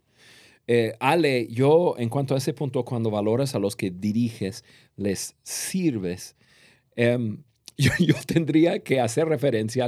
Eh, 0.68 0.96
Ale, 0.98 1.46
yo 1.48 1.94
en 1.98 2.08
cuanto 2.08 2.34
a 2.34 2.38
ese 2.38 2.52
punto, 2.52 2.84
cuando 2.84 3.10
valoras 3.10 3.54
a 3.54 3.58
los 3.58 3.76
que 3.76 3.90
diriges, 3.90 4.64
les 4.96 5.36
sirves, 5.42 6.34
em, 6.96 7.42
yo, 7.76 8.14
tendría 8.26 8.80
que 8.80 9.00
hacer 9.00 9.28
referencia 9.28 9.86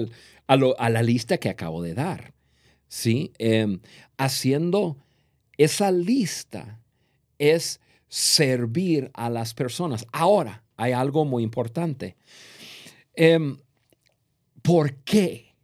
a, 0.49 0.91
la 0.91 1.03
lista 1.03 1.39
que 1.39 1.49
acabo 1.49 1.83
de 1.83 1.95
dar. 1.95 2.33
¿sí? 2.89 3.33
Em, 3.39 3.81
haciendo 4.17 4.97
esa 5.57 5.93
lista 5.93 6.81
es 7.39 7.81
servir 8.09 9.11
a 9.15 9.31
las 9.31 9.55
personas. 9.55 10.07
Ahora, 10.13 10.65
hay 10.77 10.93
algo 10.93 11.25
muy 11.25 11.43
importante. 11.43 12.17
Em, 13.15 13.59
¿Por 14.63 14.97
qué? 14.97 15.55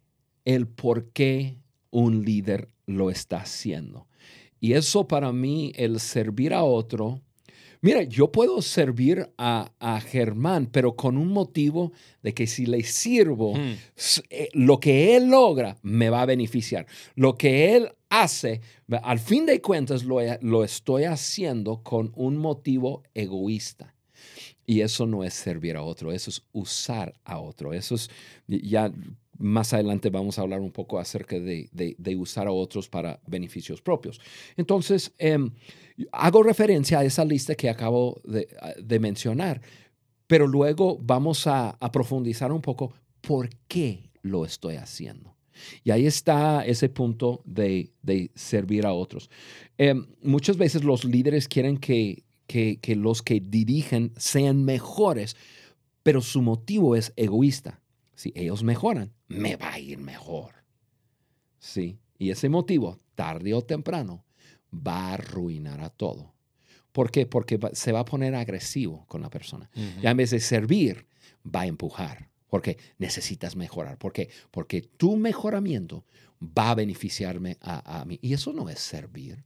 El 0.45 0.67
por 0.67 1.11
qué 1.11 1.57
un 1.91 2.23
líder 2.23 2.69
lo 2.85 3.09
está 3.09 3.37
haciendo. 3.37 4.07
Y 4.59 4.73
eso 4.73 5.07
para 5.07 5.31
mí, 5.31 5.73
el 5.75 5.99
servir 5.99 6.53
a 6.53 6.63
otro, 6.63 7.21
mira, 7.85 8.01
yo 8.01 8.31
puedo 8.31 8.63
servir 8.63 9.29
a, 9.37 9.69
Germán, 10.07 10.65
pero 10.71 10.95
con 10.95 11.17
un 11.17 11.27
motivo 11.27 11.91
de 12.23 12.33
que 12.33 12.47
si 12.47 12.65
le 12.65 12.81
sirvo, 12.81 13.53
eh, 14.29 14.49
lo 14.53 14.79
que 14.79 15.15
él 15.15 15.27
logra 15.29 15.77
me 15.83 16.09
va 16.09 16.23
a 16.23 16.25
beneficiar. 16.25 16.87
Lo 17.13 17.37
que 17.37 17.75
él 17.75 17.89
hace, 18.09 18.61
al 19.03 19.19
fin 19.19 19.45
de 19.45 19.61
cuentas, 19.61 20.03
lo, 20.03 20.17
lo 20.41 20.63
estoy 20.63 21.03
haciendo 21.03 21.83
con 21.83 22.11
un 22.15 22.37
motivo 22.37 23.03
egoísta. 23.13 23.93
Y 24.65 24.81
eso 24.81 25.05
no 25.05 25.23
es 25.23 25.35
servir 25.35 25.77
a 25.77 25.83
otro, 25.83 26.11
eso 26.11 26.31
es 26.31 26.41
usar 26.53 27.13
a 27.23 27.39
otro. 27.39 27.71
Eso 27.71 27.93
es, 27.93 28.09
ya 28.47 28.91
más 29.37 29.73
adelante 29.73 30.09
vamos 30.09 30.37
a 30.37 30.41
hablar 30.41 30.61
un 30.61 30.71
poco 30.71 30.99
acerca 30.99 31.39
de, 31.39 32.17
usar 32.17 32.47
a 32.47 32.51
otros 32.51 32.89
para 32.89 33.19
beneficios 33.27 33.81
propios. 33.81 34.19
Entonces, 34.55 35.13
em, 35.17 35.51
hago 36.11 36.43
referencia 36.43 36.99
a 36.99 37.05
esa 37.05 37.25
lista 37.25 37.55
que 37.55 37.69
acabo 37.69 38.21
de, 38.23 38.99
mencionar, 38.99 39.61
pero 40.27 40.47
luego 40.47 40.97
vamos 41.01 41.47
a, 41.47 41.77
profundizar 41.91 42.51
un 42.51 42.61
poco 42.61 42.93
por 43.21 43.49
qué 43.67 44.09
lo 44.21 44.45
estoy 44.45 44.75
haciendo. 44.75 45.35
Y 45.83 45.91
ahí 45.91 46.05
está 46.05 46.65
ese 46.65 46.89
punto 46.89 47.41
de, 47.45 47.91
servir 48.35 48.85
a 48.85 48.93
otros. 48.93 49.29
Em, 49.77 50.05
muchas 50.21 50.57
veces 50.57 50.83
los 50.83 51.03
líderes 51.05 51.47
quieren 51.47 51.77
que, 51.77 52.23
que 52.47 52.95
los 52.95 53.21
que 53.21 53.39
dirigen 53.39 54.11
sean 54.17 54.63
mejores, 54.63 55.35
pero 56.03 56.21
su 56.21 56.41
motivo 56.41 56.95
es 56.95 57.13
egoísta. 57.15 57.81
Si 58.15 58.31
ellos 58.35 58.63
mejoran, 58.63 59.13
me 59.27 59.55
va 59.55 59.73
a 59.73 59.79
ir 59.79 59.97
mejor. 59.97 60.63
Sí, 61.59 61.99
y 62.17 62.31
ese 62.31 62.49
motivo, 62.49 62.99
tarde 63.15 63.53
o 63.53 63.61
temprano, 63.61 64.25
va 64.73 65.09
a 65.09 65.13
arruinar 65.13 65.81
a 65.81 65.89
todo. 65.89 66.33
¿Por 66.91 67.11
qué? 67.11 67.25
Porque 67.25 67.59
se 67.73 67.91
va 67.91 67.99
a 67.99 68.05
poner 68.05 68.35
agresivo 68.35 69.05
con 69.07 69.21
la 69.21 69.29
persona. 69.29 69.69
Ya 70.01 70.11
en 70.11 70.17
vez 70.17 70.31
de 70.31 70.39
servir, 70.39 71.07
va 71.45 71.61
a 71.61 71.67
empujar. 71.67 72.29
Porque 72.47 72.77
necesitas 72.99 73.57
mejorar. 73.57 73.97
¿Por 73.97 74.13
qué? 74.13 74.29
Porque 74.49 74.81
tu 74.81 75.17
mejoramiento 75.17 76.05
va 76.41 76.71
a 76.71 76.75
beneficiarme 76.75 77.57
a, 77.59 77.99
a 77.99 78.05
mí. 78.05 78.17
Y 78.21 78.33
eso 78.33 78.53
no 78.53 78.69
es 78.69 78.79
servir. 78.79 79.43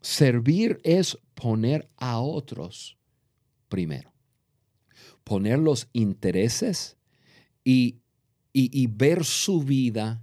Servir 0.00 0.80
es 0.82 1.18
poner 1.34 1.88
a 1.96 2.18
otros 2.18 2.98
primero. 3.68 4.12
Poner 5.22 5.60
los 5.60 5.88
intereses 5.92 6.96
y 7.64 8.02
y, 8.52 8.86
ver 8.86 9.24
su 9.24 9.62
vida 9.62 10.22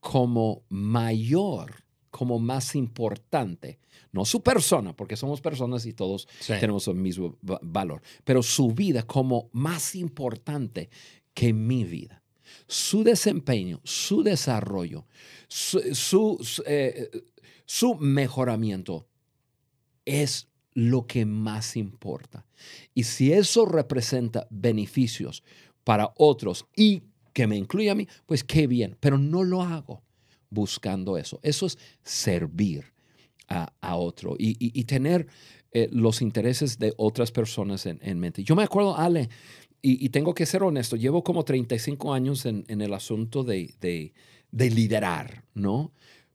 como 0.00 0.64
mayor, 0.68 1.84
como 2.10 2.38
más 2.38 2.74
importante. 2.74 3.78
No 4.12 4.24
su 4.24 4.42
persona, 4.42 4.94
porque 4.94 5.16
somos 5.16 5.40
personas 5.40 5.86
y 5.86 5.94
todos 5.94 6.28
tenemos 6.46 6.86
el 6.88 6.96
mismo 6.96 7.38
valor, 7.40 8.02
pero 8.24 8.42
su 8.42 8.72
vida 8.72 9.04
como 9.04 9.48
más 9.52 9.94
importante 9.94 10.90
que 11.32 11.52
mi 11.52 11.84
vida. 11.84 12.22
Su 12.66 13.02
desempeño, 13.02 13.80
su 13.84 14.22
desarrollo, 14.22 15.06
su, 15.48 16.38
eh, 16.66 17.10
su 17.64 17.94
mejoramiento 17.94 19.06
es 20.04 20.48
lo 20.74 21.06
que 21.06 21.24
más 21.24 21.76
importa. 21.76 22.46
Y 22.94 23.04
si 23.04 23.32
eso 23.32 23.64
representa 23.64 24.46
beneficios 24.50 25.42
para 25.84 26.12
otros 26.16 26.66
y 26.76 27.02
que 27.32 27.46
me 27.46 27.56
incluye 27.56 27.90
a 27.90 27.94
mí, 27.94 28.06
pues 28.26 28.44
qué 28.44 28.66
bien, 28.66 28.96
pero 29.00 29.18
no 29.18 29.42
lo 29.42 29.62
hago 29.62 30.02
buscando 30.50 31.16
eso. 31.16 31.40
Eso 31.42 31.66
es 31.66 31.78
servir 32.02 32.92
a, 33.48 33.96
otro 33.96 34.34
y, 34.38 34.84
tener 34.84 35.26
eh, 35.72 35.86
los 35.92 36.22
intereses 36.22 36.78
de 36.78 36.94
otras 36.96 37.30
personas 37.30 37.84
en, 37.84 38.18
mente. 38.18 38.42
Yo 38.42 38.56
me 38.56 38.62
acuerdo, 38.62 38.96
Ale, 38.96 39.28
y, 39.82 40.08
tengo 40.10 40.32
que 40.32 40.46
ser 40.46 40.62
honesto, 40.62 40.96
llevo 40.96 41.22
como 41.22 41.44
35 41.44 42.14
años 42.14 42.46
en, 42.46 42.64
el 42.68 42.94
asunto 42.94 43.44
de, 43.44 44.12
liderar, 44.52 45.44
¿no? 45.54 45.92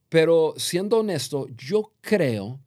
Pero 0.10 0.53
siendo 0.57 0.99
honesto, 0.99 1.47
yo 1.57 1.93
creo, 2.01 2.60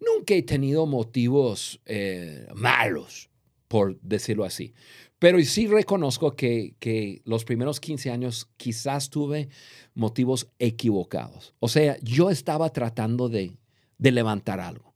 nunca 0.00 0.34
he 0.34 0.42
tenido 0.42 0.86
motivos 0.86 1.80
eh, 1.86 2.46
malos, 2.54 3.30
por 3.66 4.00
decirlo 4.00 4.44
así. 4.44 4.72
Pero 5.18 5.42
sí 5.44 5.66
reconozco 5.66 6.36
que, 6.36 7.22
los 7.24 7.44
primeros 7.44 7.80
15 7.80 8.10
años 8.10 8.48
quizás 8.56 9.10
tuve 9.10 9.48
motivos 9.94 10.48
equivocados. 10.58 11.54
O 11.58 11.68
sea, 11.68 11.96
yo 12.02 12.30
estaba 12.30 12.70
tratando 12.70 13.28
de, 13.28 13.56
levantar 13.98 14.60
algo, 14.60 14.94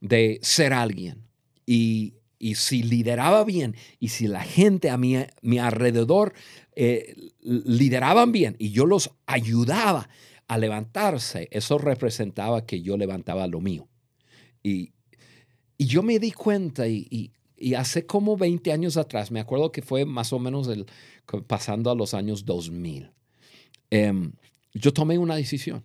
de 0.00 0.40
ser 0.42 0.72
alguien. 0.72 1.22
Y, 1.64 2.14
si 2.54 2.82
lideraba 2.82 3.44
bien 3.44 3.74
y 3.98 4.08
si 4.08 4.28
la 4.28 4.42
gente 4.42 4.90
a 4.90 4.96
mi, 4.98 5.16
mi 5.40 5.58
alrededor 5.58 6.32
eh, 6.76 7.16
lideraban 7.40 8.30
bien 8.30 8.54
y 8.58 8.70
yo 8.70 8.86
los 8.86 9.10
ayudaba 9.24 10.08
a 10.46 10.58
levantarse, 10.58 11.48
eso 11.50 11.78
representaba 11.78 12.64
que 12.64 12.82
yo 12.82 12.96
levantaba 12.96 13.46
lo 13.46 13.60
mío. 13.60 13.88
Y, 14.62 14.92
yo 15.78 16.02
me 16.02 16.18
di 16.18 16.30
cuenta 16.32 16.88
y, 16.88 17.06
y 17.10 17.32
hace 17.76 18.06
como 18.06 18.36
20 18.36 18.72
años 18.72 18.96
atrás, 18.96 19.30
me 19.30 19.40
acuerdo 19.40 19.72
que 19.72 19.82
fue 19.82 20.04
más 20.04 20.32
o 20.32 20.38
menos 20.38 20.68
el, 20.68 20.86
pasando 21.46 21.90
a 21.90 21.94
los 21.94 22.14
años 22.14 22.44
2000, 22.44 23.10
em, 23.90 24.32
yo 24.74 24.92
tomé 24.92 25.18
una 25.18 25.36
decisión. 25.36 25.84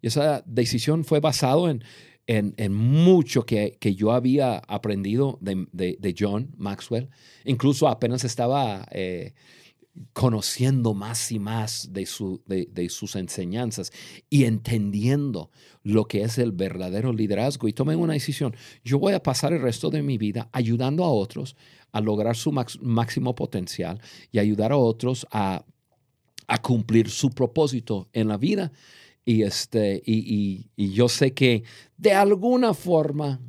Y 0.00 0.08
esa 0.08 0.42
decisión 0.46 1.04
fue 1.04 1.20
basado 1.20 1.68
en, 1.68 1.84
en, 2.26 2.74
mucho 2.74 3.44
que, 3.44 3.76
que, 3.80 3.94
yo 3.94 4.12
había 4.12 4.58
aprendido 4.58 5.38
de, 5.40 5.66
de, 5.72 6.14
John 6.18 6.52
Maxwell. 6.56 7.08
Incluso 7.44 7.88
apenas 7.88 8.24
estaba 8.24 8.86
eh, 8.90 9.34
conociendo 10.12 10.94
más 10.94 11.30
y 11.32 11.38
más 11.38 11.92
de, 11.92 12.06
su, 12.06 12.42
de, 12.46 12.88
sus 12.88 13.14
enseñanzas 13.14 13.92
y 14.30 14.44
entendiendo 14.44 15.50
lo 15.82 16.06
que 16.06 16.22
es 16.22 16.38
el 16.38 16.52
verdadero 16.52 17.12
liderazgo 17.12 17.68
y 17.68 17.72
tomé 17.72 17.94
una 17.96 18.14
decisión. 18.14 18.54
Yo 18.84 18.98
voy 18.98 19.12
a 19.12 19.22
pasar 19.22 19.52
el 19.52 19.60
resto 19.60 19.90
de 19.90 20.02
mi 20.02 20.16
vida 20.16 20.48
ayudando 20.52 21.04
a 21.04 21.10
otros 21.10 21.56
a 21.92 22.00
lograr 22.00 22.36
su 22.36 22.52
máximo 22.52 23.34
potencial 23.34 24.00
y 24.30 24.38
ayudar 24.38 24.72
a 24.72 24.76
otros 24.76 25.26
a, 25.30 25.64
cumplir 26.62 27.08
su 27.08 27.30
propósito 27.30 28.08
en 28.12 28.28
la 28.28 28.36
vida. 28.36 28.72
Y, 29.24 29.42
este, 29.42 30.02
y 30.04 30.68
yo 30.76 31.08
sé 31.08 31.32
que 31.32 31.64
de 31.96 32.12
alguna 32.12 32.74
forma 32.74 33.40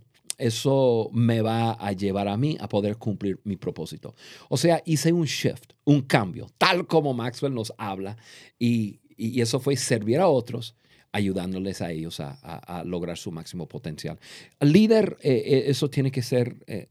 eso 0.43 1.09
me 1.13 1.41
va 1.41 1.71
a 1.71 1.93
llevar 1.93 2.27
a 2.27 2.35
mí 2.35 2.57
a 2.59 2.67
poder 2.67 2.97
cumplir 2.97 3.39
mi 3.45 3.55
propósito. 3.55 4.13
O 4.49 4.57
sea, 4.57 4.81
hice 4.85 5.13
un 5.13 5.25
shift, 5.25 5.73
un 5.85 6.01
cambio, 6.01 6.49
tal 6.57 6.85
como 6.85 7.13
Maxwell 7.13 7.53
nos 7.53 7.73
habla, 7.77 8.17
y, 8.59 8.99
eso 9.15 9.59
fue 9.59 9.77
servir 9.77 10.19
a 10.19 10.27
otros 10.27 10.75
ayudándoles 11.13 11.81
a 11.81 11.91
ellos 11.91 12.19
a, 12.19 12.83
lograr 12.85 13.17
su 13.17 13.31
máximo 13.31 13.67
potencial. 13.67 14.19
Líder, 14.59 15.17
eh, 15.21 15.43
eh, 15.45 15.63
eso 15.67 15.89
tiene 15.89 16.11
que 16.11 16.23
ser 16.23 16.57
eh, 16.67 16.89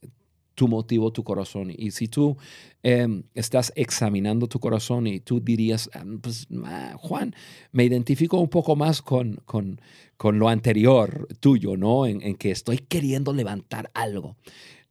tu 0.54 0.68
motivo, 0.68 1.12
tu 1.12 1.24
corazón. 1.24 1.72
Y 1.76 1.90
si 1.90 2.08
tú 2.08 2.36
em, 2.82 3.24
estás 3.34 3.72
examinando 3.76 4.46
tu 4.48 4.60
corazón 4.60 5.06
y 5.06 5.20
tú 5.20 5.40
dirías, 5.40 5.90
ah, 5.94 6.04
pues 6.20 6.46
ah, 6.64 6.94
Juan, 6.98 7.34
me 7.72 7.84
identifico 7.84 8.38
un 8.38 8.48
poco 8.48 8.76
más 8.76 9.02
con, 9.02 9.36
con, 9.44 9.80
con 10.16 10.38
lo 10.38 10.48
anterior 10.48 11.28
tuyo, 11.40 11.76
¿no? 11.76 12.06
En, 12.06 12.34
que 12.36 12.50
estoy 12.50 12.78
queriendo 12.78 13.32
levantar 13.32 13.90
algo. 13.94 14.36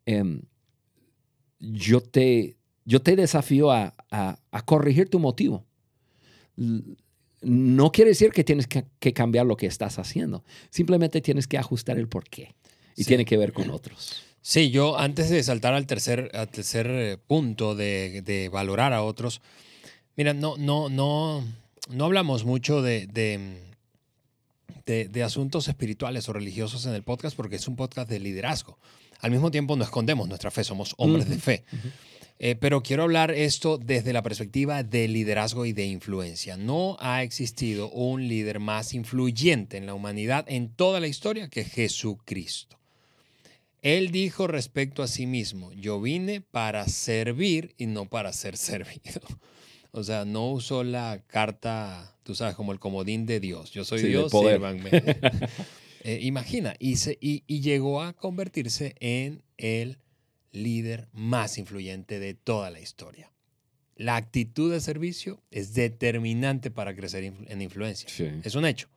Em, 0.06 0.42
yo, 1.60 2.02
te, 2.02 2.58
yo 2.86 3.02
te 3.02 3.16
desafío 3.16 3.72
a, 3.72 3.96
a, 4.10 4.66
corregir 4.66 5.10
tu 5.10 5.20
motivo. 5.20 5.66
No 7.42 7.92
quiere 7.92 8.12
decir 8.12 8.32
que 8.32 8.44
tienes 8.44 8.68
que, 8.68 9.14
cambiar 9.14 9.46
lo 9.46 9.58
que 9.58 9.66
estás 9.66 10.00
haciendo. 10.00 10.44
Simplemente 10.70 11.22
tienes 11.22 11.48
que 11.48 11.58
ajustar 11.58 11.98
el 11.98 12.08
porqué. 12.08 12.54
Y 12.96 13.06
tiene 13.06 13.26
que 13.26 13.38
ver 13.38 13.54
con 13.54 13.72
otros. 13.72 14.22
Sí, 14.42 14.72
yo 14.72 14.98
antes 14.98 15.30
de 15.30 15.44
saltar 15.44 15.76
al 15.76 15.86
tercer, 15.86 16.32
al 16.34 16.50
tercer 16.50 16.88
eh, 16.90 17.18
punto 17.18 17.76
de, 17.76 18.50
valorar 18.52 18.92
a 18.92 19.04
otros, 19.04 19.40
mira, 20.16 20.34
no, 20.34 20.58
no, 20.58 20.90
no, 20.90 21.46
no 21.90 22.06
hablamos 22.06 22.44
mucho 22.44 22.82
de, 22.82 23.06
de, 23.08 23.62
asuntos 25.24 25.68
espirituales 25.68 26.28
o 26.28 26.34
religiosos 26.34 26.88
en 26.88 26.94
el 26.94 27.04
podcast 27.04 27.38
porque 27.38 27.58
es 27.58 27.68
un 27.68 27.76
podcast 27.76 28.10
de 28.10 28.20
liderazgo. 28.20 28.80
Al 29.20 29.30
mismo 29.30 29.52
tiempo 29.52 29.76
no 29.76 29.84
escondemos 29.84 30.28
nuestra 30.28 30.50
fe, 30.50 30.64
somos 30.64 30.96
hombres 30.98 31.30
de 31.30 31.38
fe. 31.38 31.64
Eh, 32.44 32.56
pero 32.56 32.82
quiero 32.82 33.04
hablar 33.04 33.30
esto 33.30 33.78
desde 33.78 34.14
la 34.14 34.24
perspectiva 34.24 34.82
de 34.82 35.08
liderazgo 35.08 35.68
y 35.68 35.74
de 35.74 35.86
influencia. 35.86 36.58
No 36.58 36.98
ha 37.00 37.22
existido 37.22 37.92
un 37.92 38.28
líder 38.28 38.60
más 38.60 38.96
influyente 38.96 39.78
en 39.78 39.86
la 39.86 39.94
humanidad 39.94 40.46
en 40.48 40.70
toda 40.70 41.00
la 41.00 41.06
historia 41.06 41.50
que 41.50 41.64
Jesucristo. 41.64 42.81
Él 43.82 44.12
dijo 44.12 44.48
respecto 44.48 45.02
a 45.02 45.08
sí 45.08 45.26
mismo, 45.26 45.72
yo 45.74 46.00
vine 46.00 46.42
para 46.42 46.88
servir 46.88 47.74
y 47.78 47.88
no 47.88 48.08
para 48.08 48.34
ser 48.34 48.58
servido. 48.58 49.22
O 49.92 50.04
sea, 50.04 50.24
no 50.26 50.52
usó 50.52 50.84
la 50.84 51.24
carta, 51.28 52.16
tú 52.24 52.34
sabes, 52.36 52.56
como 52.56 52.72
el 52.72 52.80
comodín 52.80 53.26
de 53.26 53.40
Dios. 53.40 53.72
Yo 53.72 53.84
soy 53.84 54.04
Dios, 54.04 54.32
sírvanme. 54.32 54.90
Eh, 56.04 56.18
imagina, 56.24 56.74
y, 56.80 56.96
y, 57.20 57.62
llegó 57.62 58.02
a 58.02 58.14
convertirse 58.14 58.96
en 59.00 59.44
el 59.58 60.00
líder 60.52 61.08
más 61.14 61.60
influyente 61.60 62.20
de 62.20 62.34
toda 62.34 62.72
la 62.72 62.80
historia. 62.80 63.32
La 63.98 64.16
actitud 64.16 64.72
de 64.72 64.80
servicio 64.80 65.44
es 65.52 65.76
determinante 65.76 66.72
para 66.72 66.96
crecer 66.96 67.24
en 67.26 67.62
influencia. 67.62 68.10
Es 68.44 68.56
un 68.56 68.66
hecho. 68.66 68.90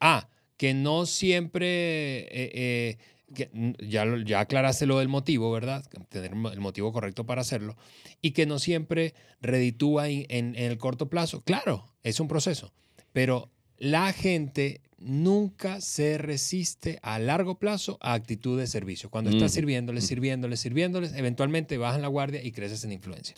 Ah, 0.00 0.30
que 0.56 0.74
no 0.74 1.06
siempre 1.06 2.18
eh, 2.18 2.50
eh, 2.54 2.98
ya, 3.30 4.04
ya 4.24 4.40
aclaraste 4.40 4.86
lo 4.86 4.98
del 4.98 5.08
motivo, 5.08 5.50
¿verdad? 5.52 5.84
Tener 6.08 6.32
el 6.32 6.60
motivo 6.60 6.92
correcto 6.92 7.24
para 7.24 7.40
hacerlo. 7.40 7.76
Y 8.20 8.32
que 8.32 8.46
no 8.46 8.58
siempre 8.58 9.14
reditúa 9.40 10.08
en, 10.08 10.54
el 10.56 10.78
corto 10.78 11.08
plazo. 11.08 11.42
Claro, 11.42 11.86
es 12.02 12.20
un 12.20 12.28
proceso. 12.28 12.72
Pero 13.12 13.50
la 13.78 14.12
gente 14.12 14.82
nunca 14.98 15.80
se 15.80 16.18
resiste 16.18 16.98
a 17.02 17.18
largo 17.18 17.58
plazo 17.58 17.98
a 18.00 18.12
actitud 18.12 18.58
de 18.58 18.66
servicio. 18.66 19.10
Cuando 19.10 19.30
estás 19.30 19.52
sirviéndoles, 19.52 20.06
sirviéndoles, 20.06 20.60
sirviéndoles, 20.60 21.14
eventualmente 21.14 21.78
bajan 21.78 22.02
la 22.02 22.08
guardia 22.08 22.42
y 22.42 22.52
creces 22.52 22.84
en 22.84 22.92
influencia. 22.92 23.34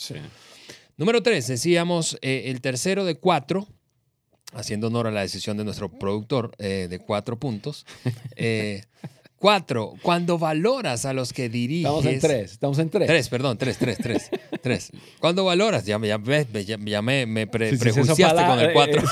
Número 0.96 1.22
tres, 1.22 1.46
decíamos 1.46 2.18
eh, 2.20 2.44
el 2.46 2.60
tercero 2.60 3.04
de 3.04 3.14
cuatro, 3.14 3.66
haciendo 4.52 4.88
honor 4.88 5.06
a 5.06 5.10
la 5.10 5.22
decisión 5.22 5.56
de 5.56 5.64
nuestro 5.64 5.90
productor 5.90 6.52
eh, 6.58 6.86
de 6.90 6.98
cuatro 6.98 7.38
puntos. 7.38 7.86
Eh, 8.36 8.82
Cuatro, 9.42 9.94
cuando 10.02 10.38
valoras 10.38 11.04
a 11.04 11.12
los 11.12 11.32
que 11.32 11.48
diriges. 11.48 11.86
Estamos 11.86 12.06
en 12.06 12.20
tres, 12.20 12.52
estamos 12.52 12.78
en 12.78 12.90
tres. 12.90 13.08
Tres, 13.08 13.28
perdón, 13.28 13.58
tres, 13.58 13.76
tres, 13.76 13.98
tres. 13.98 14.30
tres. 14.62 14.92
Cuando 15.18 15.44
valoras, 15.44 15.84
ya, 15.84 15.98
ya, 15.98 16.16
ya, 16.22 16.78
ya 16.78 17.02
me, 17.02 17.26
me 17.26 17.48
pre, 17.48 17.76
prejuiciaste 17.76 18.46
con 18.46 18.60
el 18.60 18.72
cuatro. 18.72 19.02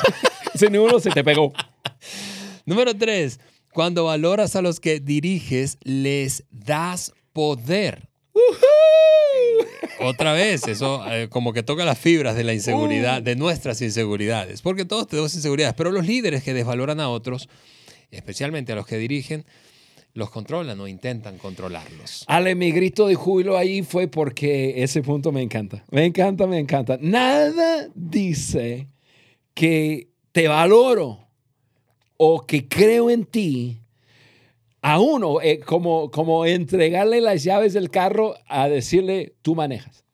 Ese 0.55 0.71
número 0.71 1.01
se 1.01 1.11
te 1.11 1.25
pegó. 1.25 1.53
Número 2.65 2.95
tres, 2.95 3.41
cuando 3.73 4.05
valoras 4.05 4.55
a 4.55 4.63
los 4.63 4.79
que 4.79 5.01
diriges, 5.01 5.79
les 5.83 6.45
das 6.53 7.13
poder. 7.33 8.09
Otra 9.99 10.33
vez, 10.33 10.69
eso 10.69 11.05
eh, 11.11 11.27
como 11.29 11.53
que 11.53 11.65
toca 11.65 11.85
las 11.85 11.99
fibras 11.99 12.37
de 12.37 12.45
la 12.45 12.55
inseguridad, 12.55 13.21
de 13.21 13.35
nuestras 13.35 13.83
inseguridades, 13.83 14.63
porque 14.63 14.85
todos 14.85 15.09
tenemos 15.09 15.35
inseguridades, 15.35 15.75
pero 15.77 15.91
los 15.91 16.07
líderes 16.07 16.45
que 16.45 16.55
desvaloran 16.55 17.01
a 17.01 17.09
otros, 17.09 17.49
especialmente 18.13 18.71
a 18.71 18.77
los 18.77 18.87
que 18.87 18.97
dirigen, 18.97 19.45
los 20.15 20.31
controlan 20.31 20.79
o 20.81 20.89
intentan 20.89 21.39
controlarlos. 21.39 22.25
Ale, 22.27 22.55
mi 22.55 22.73
grito 22.73 23.07
de 23.07 23.15
júbilo 23.15 23.57
ahí 23.57 23.83
fue 23.83 24.09
porque 24.09 24.83
ese 24.83 25.03
punto 25.03 25.33
me 25.33 25.43
encanta. 25.43 25.85
Me 25.91 26.05
encanta, 26.05 26.47
me 26.47 26.59
encanta. 26.59 26.99
Nada 27.01 27.89
dice 27.95 28.89
que 29.55 30.09
te 30.33 30.49
valoro 30.49 31.29
o 32.17 32.47
que 32.47 32.69
creo 32.69 33.11
en 33.11 33.25
ti 33.25 33.79
a 34.83 34.99
uno, 34.99 35.41
eh, 35.43 35.61
como, 35.61 36.11
como 36.11 36.47
entregarle 36.47 37.21
las 37.21 37.45
llaves 37.45 37.75
del 37.75 37.91
carro 37.91 38.35
a 38.47 38.69
decirle, 38.69 39.35
tú 39.43 39.55
manejas. 39.55 40.05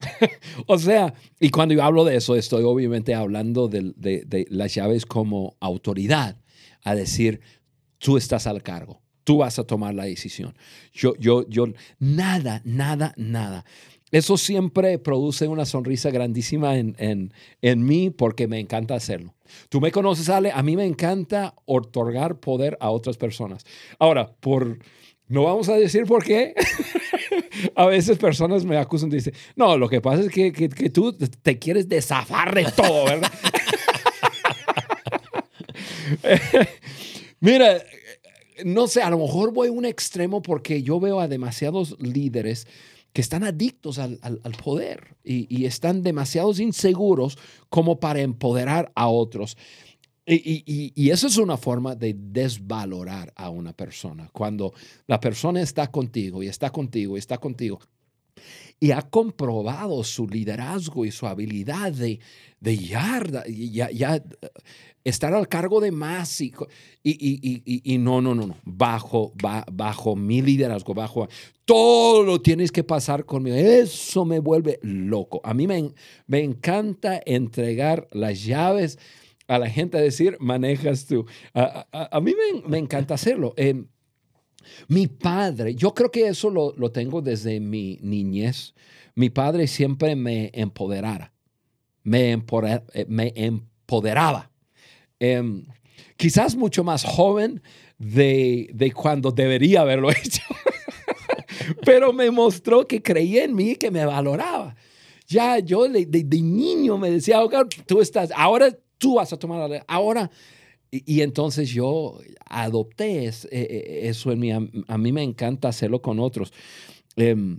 o 0.66 0.78
sea, 0.78 1.14
y 1.38 1.50
cuando 1.50 1.74
yo 1.74 1.82
hablo 1.82 2.04
de 2.04 2.16
eso, 2.16 2.34
estoy 2.34 2.64
obviamente 2.64 3.14
hablando 3.14 3.68
de, 3.68 3.92
de 3.96 4.46
las 4.50 4.74
llaves 4.74 5.06
como 5.06 5.56
autoridad, 5.60 6.36
a 6.82 6.94
decir, 6.94 7.40
tú 7.98 8.16
estás 8.16 8.46
al 8.46 8.62
cargo 8.62 9.03
tú 9.24 9.38
vas 9.38 9.58
a 9.58 9.64
tomar 9.64 9.94
la 9.94 10.04
decisión. 10.04 10.54
Yo, 10.92 11.14
yo, 11.18 11.48
yo, 11.48 11.66
nada, 11.98 12.62
nada, 12.64 13.14
nada. 13.16 13.64
Eso 14.10 14.36
siempre 14.36 14.98
produce 14.98 15.48
una 15.48 15.64
sonrisa 15.66 16.10
grandísima 16.10 16.76
en, 16.76 16.94
en, 16.98 17.32
en, 17.62 17.84
mí 17.84 18.10
porque 18.10 18.46
me 18.46 18.60
encanta 18.60 18.94
hacerlo. 18.94 19.34
Tú 19.68 19.80
me 19.80 19.90
conoces, 19.90 20.28
Ale, 20.28 20.52
a 20.52 20.62
mí 20.62 20.76
me 20.76 20.84
encanta 20.84 21.54
otorgar 21.64 22.38
poder 22.38 22.76
a 22.80 22.90
otras 22.90 23.16
personas. 23.16 23.64
Ahora, 23.98 24.32
por, 24.38 24.78
no 25.26 25.42
vamos 25.42 25.68
a 25.68 25.74
decir 25.74 26.04
por 26.04 26.22
qué. 26.22 26.54
a 27.74 27.86
veces 27.86 28.18
personas 28.18 28.64
me 28.64 28.76
acusan 28.76 29.08
y 29.08 29.16
dicen, 29.16 29.34
no, 29.56 29.76
lo 29.76 29.88
que 29.88 30.00
pasa 30.00 30.22
es 30.22 30.30
que, 30.30 30.52
que, 30.52 30.68
que 30.68 30.90
tú 30.90 31.12
te 31.16 31.58
quieres 31.58 31.88
desafar 31.88 32.54
de 32.54 32.66
todo, 32.70 33.06
¿verdad? 33.06 33.32
Mira, 37.40 37.82
no 38.64 38.86
sé, 38.86 39.02
a 39.02 39.10
lo 39.10 39.18
mejor 39.18 39.52
voy 39.52 39.68
a 39.68 39.72
un 39.72 39.84
extremo 39.84 40.42
porque 40.42 40.82
yo 40.82 41.00
veo 41.00 41.20
a 41.20 41.28
demasiados 41.28 41.96
líderes 41.98 42.66
que 43.12 43.20
están 43.20 43.44
adictos 43.44 43.98
al, 43.98 44.18
poder 44.62 45.16
y, 45.22 45.64
están 45.66 46.02
demasiados 46.02 46.58
inseguros 46.58 47.38
como 47.68 48.00
para 48.00 48.20
empoderar 48.20 48.90
a 48.96 49.08
otros. 49.08 49.56
Y, 50.26 50.92
y, 50.96 51.10
eso 51.10 51.28
es 51.28 51.36
una 51.36 51.56
forma 51.56 51.94
de 51.94 52.16
desvalorar 52.18 53.32
a 53.36 53.50
una 53.50 53.72
persona. 53.72 54.30
Cuando 54.32 54.74
la 55.06 55.20
persona 55.20 55.62
está 55.62 55.92
contigo 55.92 56.42
y 56.42 56.48
está 56.48 56.70
contigo 56.70 57.16
y 57.16 57.20
está 57.20 57.38
contigo 57.38 57.78
y 58.80 58.90
ha 58.90 59.02
comprobado 59.02 60.02
su 60.04 60.26
liderazgo 60.26 61.04
y 61.04 61.10
su 61.10 61.26
habilidad 61.26 61.92
de, 61.92 62.20
de 62.60 62.76
ya, 62.78 63.22
ya 63.92 64.22
estar 65.04 65.34
al 65.34 65.48
cargo 65.48 65.80
de 65.80 65.92
más 65.92 66.40
y, 66.40 66.52
y, 67.02 67.98
no, 67.98 68.22
no, 68.22 68.34
no, 68.34 68.46
no, 68.46 68.56
bajo, 68.64 69.32
bajo 69.70 70.16
mi 70.16 70.40
liderazgo, 70.40 70.94
bajo, 70.94 71.28
todo 71.66 72.22
lo 72.22 72.40
tienes 72.40 72.72
que 72.72 72.82
pasar 72.82 73.26
conmigo. 73.26 73.54
Eso 73.54 74.24
me 74.24 74.38
vuelve 74.38 74.80
loco. 74.82 75.42
A 75.44 75.52
mí 75.52 75.66
me, 75.66 75.92
me 76.26 76.40
encanta 76.42 77.20
entregar 77.24 78.08
las 78.12 78.44
llaves 78.44 78.98
a 79.46 79.58
la 79.58 79.68
gente 79.68 79.98
a 79.98 80.00
decir, 80.00 80.38
manejas 80.40 81.04
tú. 81.04 81.26
A, 81.52 82.20
mí 82.22 82.32
me, 82.66 82.78
encanta 82.78 83.14
hacerlo. 83.14 83.52
Em, 83.58 83.86
mi 84.88 85.06
padre, 85.06 85.74
yo 85.74 85.92
creo 85.92 86.10
que 86.10 86.28
eso 86.28 86.48
lo, 86.48 86.74
lo 86.78 86.90
tengo 86.90 87.20
desde 87.20 87.60
mi 87.60 87.98
niñez. 88.00 88.74
Mi 89.14 89.28
padre 89.28 89.66
siempre 89.66 90.16
me 90.16 90.50
empoderara, 90.54 91.32
me, 92.02 92.32
eh, 92.32 93.06
me 93.06 93.32
empoderaba 93.36 94.50
Em, 95.20 95.64
quizás 96.16 96.56
mucho 96.56 96.84
más 96.84 97.04
joven 97.04 97.62
de, 97.98 98.68
de 98.72 98.92
cuando 98.92 99.30
debería 99.30 99.82
haberlo 99.82 100.10
hecho. 100.10 100.42
Pero 101.84 102.12
me 102.12 102.30
mostró 102.30 102.86
que 102.86 103.02
creía 103.02 103.44
en 103.44 103.54
mí 103.54 103.70
y 103.70 103.76
que 103.76 103.90
me 103.90 104.04
valoraba. 104.04 104.76
Ya 105.26 105.58
yo 105.58 105.88
de, 105.88 106.04
de, 106.04 106.42
niño 106.42 106.98
me 106.98 107.10
decía, 107.10 107.40
tú 107.86 108.00
estás, 108.00 108.30
ahora 108.36 108.76
tú 108.98 109.14
vas 109.14 109.32
a 109.32 109.38
tomar 109.38 109.68
la 109.68 109.84
ahora. 109.88 110.30
Y, 110.90 111.22
entonces 111.22 111.70
yo 111.70 112.20
adopté 112.46 113.26
e, 113.26 113.32
e, 113.50 114.08
eso 114.08 114.30
en 114.30 114.38
mí. 114.38 114.52
A, 114.52 114.98
mí 114.98 115.12
me 115.12 115.22
encanta 115.22 115.68
hacerlo 115.68 116.00
con 116.00 116.20
otros. 116.20 116.52
Em, 117.16 117.58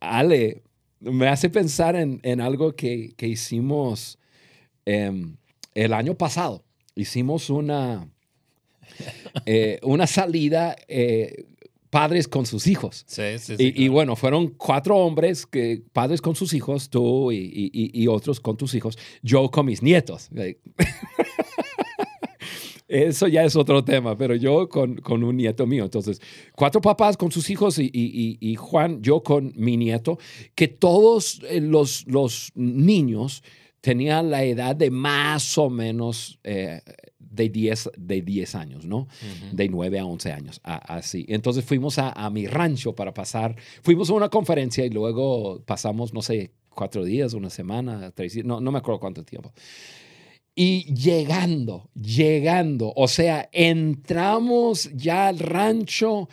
Ale, 0.00 0.62
me 0.98 1.28
hace 1.28 1.50
pensar 1.50 1.94
en, 1.94 2.18
en 2.24 2.40
algo 2.40 2.74
que, 2.74 3.14
que 3.16 3.28
hicimos. 3.28 4.18
Em, 4.86 5.36
el 5.84 5.92
año 5.92 6.14
pasado 6.14 6.64
hicimos 6.94 7.50
una, 7.50 8.08
eh, 9.44 9.78
una 9.82 10.06
salida 10.06 10.74
eh, 10.88 11.44
padres 11.90 12.26
con 12.28 12.46
sus 12.46 12.66
hijos. 12.66 13.04
Sí, 13.06 13.38
sí, 13.38 13.56
sí. 13.56 13.72
Y, 13.76 13.88
bueno, 13.88 14.16
fueron 14.16 14.48
cuatro 14.56 14.96
hombres, 14.96 15.46
que, 15.46 15.82
padres 15.92 16.20
con 16.20 16.34
sus 16.34 16.52
hijos, 16.54 16.88
tú 16.90 17.30
y, 17.32 17.70
y- 17.72 18.06
otros 18.08 18.40
con 18.40 18.56
tus 18.56 18.74
hijos, 18.74 18.98
yo 19.22 19.50
con 19.50 19.66
mis 19.66 19.82
nietos. 19.82 20.30
Eso 22.88 23.26
ya 23.26 23.42
es 23.44 23.56
otro 23.56 23.82
tema, 23.84 24.16
pero 24.16 24.36
yo 24.36 24.68
con, 24.68 24.96
con 24.96 25.24
un 25.24 25.36
nieto 25.36 25.66
mío. 25.66 25.84
Entonces, 25.84 26.20
cuatro 26.54 26.80
papás 26.80 27.16
con 27.16 27.32
sus 27.32 27.50
hijos 27.50 27.78
y, 27.80 27.84
y- 27.86 27.88
y- 27.92 28.38
y 28.40 28.54
Juan, 28.54 29.02
yo 29.02 29.22
con 29.24 29.52
mi 29.56 29.76
nieto, 29.76 30.18
que 30.54 30.68
todos 30.68 31.40
eh, 31.50 31.60
los, 31.60 32.06
los 32.06 32.52
niños 32.54 33.42
tenían 33.86 34.32
la 34.32 34.42
edad 34.42 34.74
de 34.74 34.90
más 34.90 35.56
o 35.58 35.70
menos 35.70 36.40
eh, 36.42 36.80
de, 37.20 37.48
10, 37.48 37.90
de 37.96 38.20
10 38.20 38.54
años, 38.56 38.84
¿no? 38.84 38.96
Ujú. 38.96 39.54
de 39.54 39.68
9 39.68 40.00
a 40.00 40.04
11 40.04 40.32
años, 40.32 40.60
así. 40.64 41.24
Entonces 41.28 41.64
fuimos 41.64 41.96
a, 42.00 42.10
a 42.10 42.28
mi 42.28 42.48
rancho 42.48 42.96
para 42.96 43.14
pasar, 43.14 43.54
fuimos 43.82 44.10
a 44.10 44.14
una 44.14 44.28
conferencia 44.28 44.84
y 44.84 44.90
luego 44.90 45.62
pasamos, 45.64 46.12
no 46.12 46.20
sé, 46.20 46.50
cuatro 46.68 47.04
días, 47.04 47.32
una 47.32 47.48
semana, 47.48 48.10
tres 48.10 48.34
días, 48.34 48.44
no, 48.44 48.60
no 48.60 48.72
me 48.72 48.78
acuerdo 48.78 48.98
cuánto 48.98 49.22
tiempo. 49.22 49.52
Y 50.56 50.92
llegando, 50.92 51.88
llegando, 51.94 52.92
o 52.96 53.06
sea, 53.06 53.48
entramos 53.52 54.90
ya 54.94 55.28
al 55.28 55.38
rancho 55.38 56.28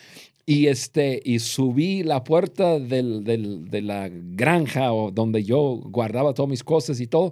y, 0.46 0.68
este, 0.68 1.22
y 1.24 1.40
subí 1.40 2.04
la 2.04 2.24
puerta 2.24 2.78
del- 2.80 3.24
del- 3.24 3.66
de 3.70 3.82
la 3.82 4.10
granja 4.12 4.92
o 4.92 5.10
donde 5.12 5.44
yo 5.44 5.80
guardaba 5.86 6.34
todas 6.34 6.50
mis 6.50 6.64
cosas 6.64 7.00
y 7.00 7.08
todo. 7.08 7.32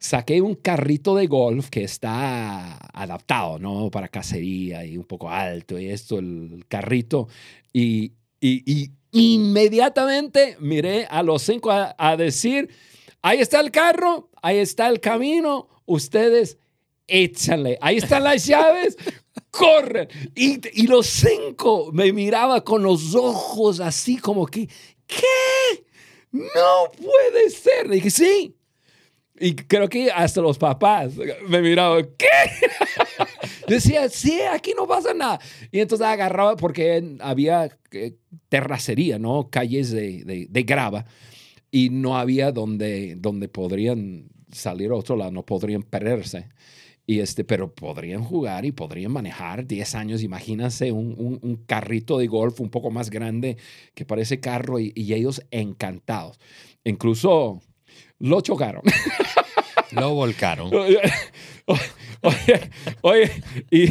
Saqué 0.00 0.40
un 0.40 0.54
carrito 0.54 1.14
de 1.14 1.26
golf 1.26 1.68
que 1.70 1.84
está 1.84 2.76
adaptado, 2.92 3.58
¿no? 3.58 3.90
Para 3.90 4.08
cacería 4.08 4.84
y 4.84 4.96
un 4.98 5.04
poco 5.04 5.28
alto 5.30 5.78
y 5.78 5.86
esto, 5.86 6.18
el 6.18 6.64
carrito. 6.68 7.28
Y, 7.72 8.12
y- 8.40 8.62
y 8.66 8.90
inmediatamente 9.12 10.56
miré 10.60 11.06
a 11.10 11.22
los 11.22 11.42
cinco 11.42 11.70
a, 11.70 11.94
a 11.98 12.16
decir, 12.16 12.68
ahí 13.22 13.38
está 13.40 13.60
el 13.60 13.70
carro, 13.70 14.30
ahí 14.42 14.58
está 14.58 14.88
el 14.88 15.00
camino, 15.00 15.68
ustedes 15.86 16.58
échanle, 17.06 17.78
ahí 17.80 17.96
están 17.96 18.22
las 18.24 18.44
llaves, 18.46 18.96
corren. 19.50 20.08
Y, 20.34 20.60
y 20.82 20.86
los 20.86 21.06
cinco 21.06 21.90
me 21.92 22.12
miraba 22.12 22.62
con 22.64 22.82
los 22.82 23.14
ojos 23.14 23.80
así 23.80 24.16
como 24.18 24.46
que, 24.46 24.68
¿qué? 25.06 25.84
No 26.32 26.90
puede 26.96 27.50
ser. 27.50 27.88
dije, 27.88 28.10
sí. 28.10 28.54
Y 29.40 29.54
creo 29.54 29.88
que 29.88 30.10
hasta 30.10 30.40
los 30.40 30.58
papás 30.58 31.12
me 31.48 31.62
miraban, 31.62 32.08
¿qué? 32.18 32.26
Decía, 33.68 34.08
sí, 34.08 34.40
aquí 34.40 34.72
no 34.76 34.86
pasa 34.88 35.14
nada. 35.14 35.38
Y 35.70 35.78
entonces 35.80 36.06
agarraba, 36.06 36.56
porque 36.56 37.16
había 37.20 37.70
eh, 37.92 38.16
terracería, 38.48 39.18
¿no? 39.18 39.48
Calles 39.50 39.90
de, 39.92 40.24
de- 40.24 40.46
de 40.50 40.62
grava. 40.64 41.04
Y 41.70 41.90
no 41.90 42.16
había 42.18 42.50
donde, 42.50 43.14
donde 43.16 43.48
podrían 43.48 44.28
salir 44.50 44.90
a 44.90 44.94
otro 44.96 45.16
lado, 45.16 45.30
no 45.30 45.44
podrían 45.44 45.82
perderse. 45.82 46.48
Y 47.10 47.20
este, 47.20 47.42
pero 47.42 47.74
podrían 47.74 48.22
jugar 48.22 48.66
y 48.66 48.72
podrían 48.72 49.12
manejar 49.12 49.66
10 49.66 49.94
años. 49.94 50.22
Imagínense 50.22 50.92
un, 50.92 51.38
un- 51.42 51.56
carrito 51.66 52.18
de 52.18 52.26
golf 52.26 52.60
un 52.60 52.68
poco 52.68 52.90
más 52.90 53.08
grande 53.08 53.56
que 53.94 54.04
parece 54.04 54.40
carro 54.40 54.78
y 54.78 54.92
ellos 55.14 55.42
encantados. 55.50 56.38
Incluso 56.84 57.62
lo 58.18 58.42
chocaron. 58.42 58.82
Lo 60.00 60.14
volcaron. 60.14 60.70
Oye, 62.20 62.60
oye, 63.02 63.30
y, 63.70 63.84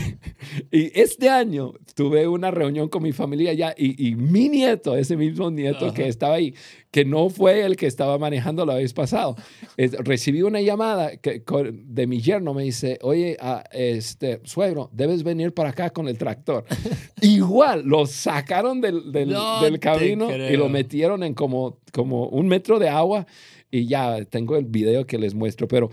y 0.69 0.91
este 0.99 1.29
año 1.29 1.71
tuve 1.95 2.27
una 2.27 2.51
reunión 2.51 2.89
con 2.89 3.01
mi 3.01 3.13
familia 3.13 3.51
allá 3.51 3.73
y, 3.77 4.05
y 4.09 4.15
mi 4.15 4.49
nieto, 4.49 4.97
ese 4.97 5.15
mismo 5.15 5.49
nieto 5.49 5.85
Ajá. 5.85 5.93
que 5.93 6.09
estaba 6.09 6.35
ahí, 6.35 6.53
que 6.91 7.05
no 7.05 7.29
fue 7.29 7.61
el 7.65 7.77
que 7.77 7.85
estaba 7.87 8.17
manejando 8.17 8.65
la 8.65 8.75
vez 8.75 8.91
pasado, 8.93 9.37
es- 9.77 9.93
recibí 9.93 10.41
una 10.41 10.59
llamada 10.59 11.15
que, 11.15 11.43
con- 11.45 11.95
de 11.95 12.05
mi 12.05 12.19
yerno, 12.19 12.53
me 12.53 12.63
dice, 12.63 12.99
oye, 13.01 13.37
ah, 13.39 13.63
este, 13.71 14.41
suegro, 14.43 14.89
debes 14.91 15.23
venir 15.23 15.53
para 15.53 15.69
acá 15.69 15.91
con 15.91 16.09
el 16.09 16.17
tractor. 16.17 16.65
Igual, 17.21 17.83
lo 17.85 18.05
sacaron 18.07 18.81
del, 18.81 19.09
del, 19.13 19.29
No 19.29 19.61
del 19.61 19.79
camino 19.79 20.35
y 20.35 20.57
lo 20.57 20.67
metieron 20.67 21.23
en 21.23 21.33
como, 21.33 21.79
como 21.93 22.27
un 22.27 22.47
metro 22.49 22.77
de 22.77 22.89
agua 22.89 23.25
y 23.69 23.85
ya 23.87 24.23
tengo 24.25 24.55
el 24.55 24.65
video 24.65 25.05
que 25.05 25.17
les 25.17 25.33
muestro, 25.33 25.67
pero 25.67 25.89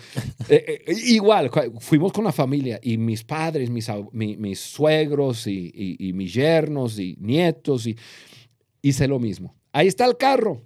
eh, 0.48 0.82
eh, 0.86 0.94
igual, 1.06 1.50
fuimos 1.80 2.12
con 2.12 2.24
la 2.24 2.32
familia 2.32 2.78
y 2.82 2.96
mis 2.98 3.24
padres, 3.24 3.68
mis, 3.70 3.88
mis 4.12 4.60
suegros 4.60 5.46
y, 5.46 5.72
y- 5.74 6.08
y 6.08 6.12
mis 6.12 6.32
yernos 6.34 6.98
y 6.98 7.16
nietos 7.20 7.86
y 7.86 7.96
hice 8.82 9.08
lo 9.08 9.18
mismo. 9.18 9.56
Ahí 9.72 9.88
está 9.88 10.04
el 10.06 10.16
carro, 10.16 10.62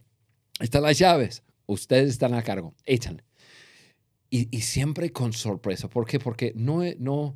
están 0.60 0.82
las 0.82 0.98
llaves, 0.98 1.42
ustedes 1.66 2.10
están 2.10 2.34
a 2.34 2.42
cargo, 2.42 2.74
échanle. 2.84 3.24
Y, 4.30 4.54
y 4.54 4.60
siempre 4.60 5.10
con 5.10 5.32
sorpresa, 5.32 5.88
¿por 5.88 6.04
qué? 6.06 6.18
Porque 6.18 6.52
no, 6.54 6.84
e- 6.84 6.96
no, 7.00 7.34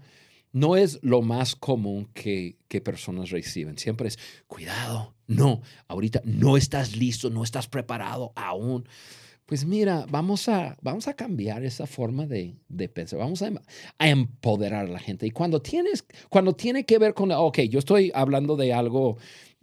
no 0.53 0.77
es 0.77 0.99
lo 1.03 1.23
más 1.23 1.57
común 1.57 2.11
que, 2.13 2.59
que 2.69 2.83
personas 2.83 3.31
reciben. 3.31 3.79
Siempre 3.79 4.09
es, 4.09 4.19
cuidado, 4.47 5.15
no, 5.27 5.63
ahorita 5.89 6.21
no 6.27 6.59
estás 6.59 6.95
listo, 6.95 7.31
no 7.31 7.43
estás 7.43 7.67
preparado 7.69 8.33
aún. 8.37 8.87
Pues 9.53 9.67
mira, 9.67 10.07
vamos 10.09 10.49
a, 10.49 10.79
vamos 10.81 11.09
a 11.09 11.13
cambiar 11.13 11.63
esa 11.63 11.87
forma 11.87 12.27
de, 12.27 12.57
de 12.71 12.89
pensar, 12.89 13.19
vamos 13.19 13.43
a, 13.43 13.49
em- 13.49 13.59
a 13.99 14.09
empoderar 14.09 14.87
a 14.87 14.89
la 14.89 14.99
gente. 14.99 15.27
Y 15.27 15.31
cuando, 15.31 15.61
tienes, 15.61 16.07
cuando 16.31 16.55
tiene 16.55 16.87
que 16.87 16.99
ver 16.99 17.13
con, 17.13 17.31
ok, 17.33 17.59
yo 17.69 17.79
estoy 17.79 18.11
hablando 18.15 18.57
de 18.57 18.73
algo 18.73 19.19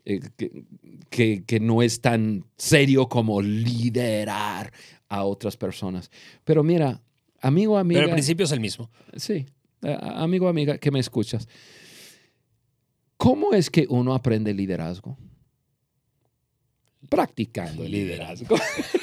eh, 0.05 0.19
que, 0.37 0.63
que, 1.09 1.43
que 1.43 1.59
no 1.59 1.81
es 1.81 2.01
tan 2.01 2.45
serio 2.55 3.09
como 3.09 3.41
liderar 3.41 4.71
a 5.07 5.23
otras 5.23 5.57
personas. 5.57 6.11
Pero 6.43 6.63
mira, 6.63 7.01
amigo, 7.41 7.75
amiga. 7.75 8.01
Pero 8.01 8.09
el 8.09 8.13
principio 8.13 8.45
es 8.45 8.51
el 8.51 8.59
mismo. 8.59 8.91
Sí, 9.15 9.47
amigo, 9.81 10.47
amiga, 10.49 10.77
que 10.77 10.91
me 10.91 10.99
escuchas. 10.99 11.47
¿Cómo 13.17 13.53
es 13.53 13.71
que 13.71 13.87
uno 13.89 14.13
aprende 14.13 14.53
liderazgo? 14.53 15.17
Practicando 17.09 17.83
el 17.83 17.91
liderazgo. 17.91 18.55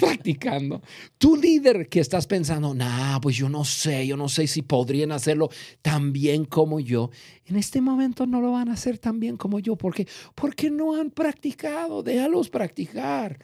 Practicando. 0.00 0.80
Tu 1.18 1.36
líder 1.36 1.88
que 1.88 2.00
estás 2.00 2.26
pensando, 2.26 2.72
nah, 2.74 3.20
pues 3.20 3.36
yo 3.36 3.48
no 3.48 3.64
sé, 3.64 4.06
yo 4.06 4.16
no 4.16 4.28
sé 4.28 4.46
si 4.46 4.62
podrían 4.62 5.12
hacerlo 5.12 5.50
tan 5.82 6.12
bien 6.12 6.44
como 6.46 6.80
yo. 6.80 7.10
En 7.46 7.56
este 7.56 7.80
momento 7.80 8.26
no 8.26 8.40
lo 8.40 8.52
van 8.52 8.68
a 8.70 8.72
hacer 8.74 8.98
tan 8.98 9.20
bien 9.20 9.36
como 9.36 9.58
yo. 9.58 9.76
¿Por 9.76 9.94
qué? 9.94 10.06
Porque 10.34 10.70
no 10.70 10.94
han 10.98 11.10
practicado. 11.10 12.02
Déjalos 12.02 12.48
practicar. 12.48 13.38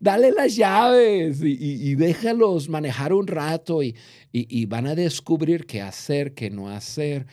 Dale 0.00 0.32
las 0.32 0.56
llaves 0.56 1.40
y, 1.42 1.94
déjalos 1.94 2.68
manejar 2.68 3.12
un 3.12 3.26
rato 3.26 3.82
y, 3.82 3.94
y- 4.32 4.46
y 4.62 4.66
van 4.66 4.86
a 4.86 4.94
descubrir 4.94 5.66
qué 5.66 5.82
hacer, 5.82 6.34
qué 6.34 6.50
no 6.50 6.68
hacer. 6.70 7.26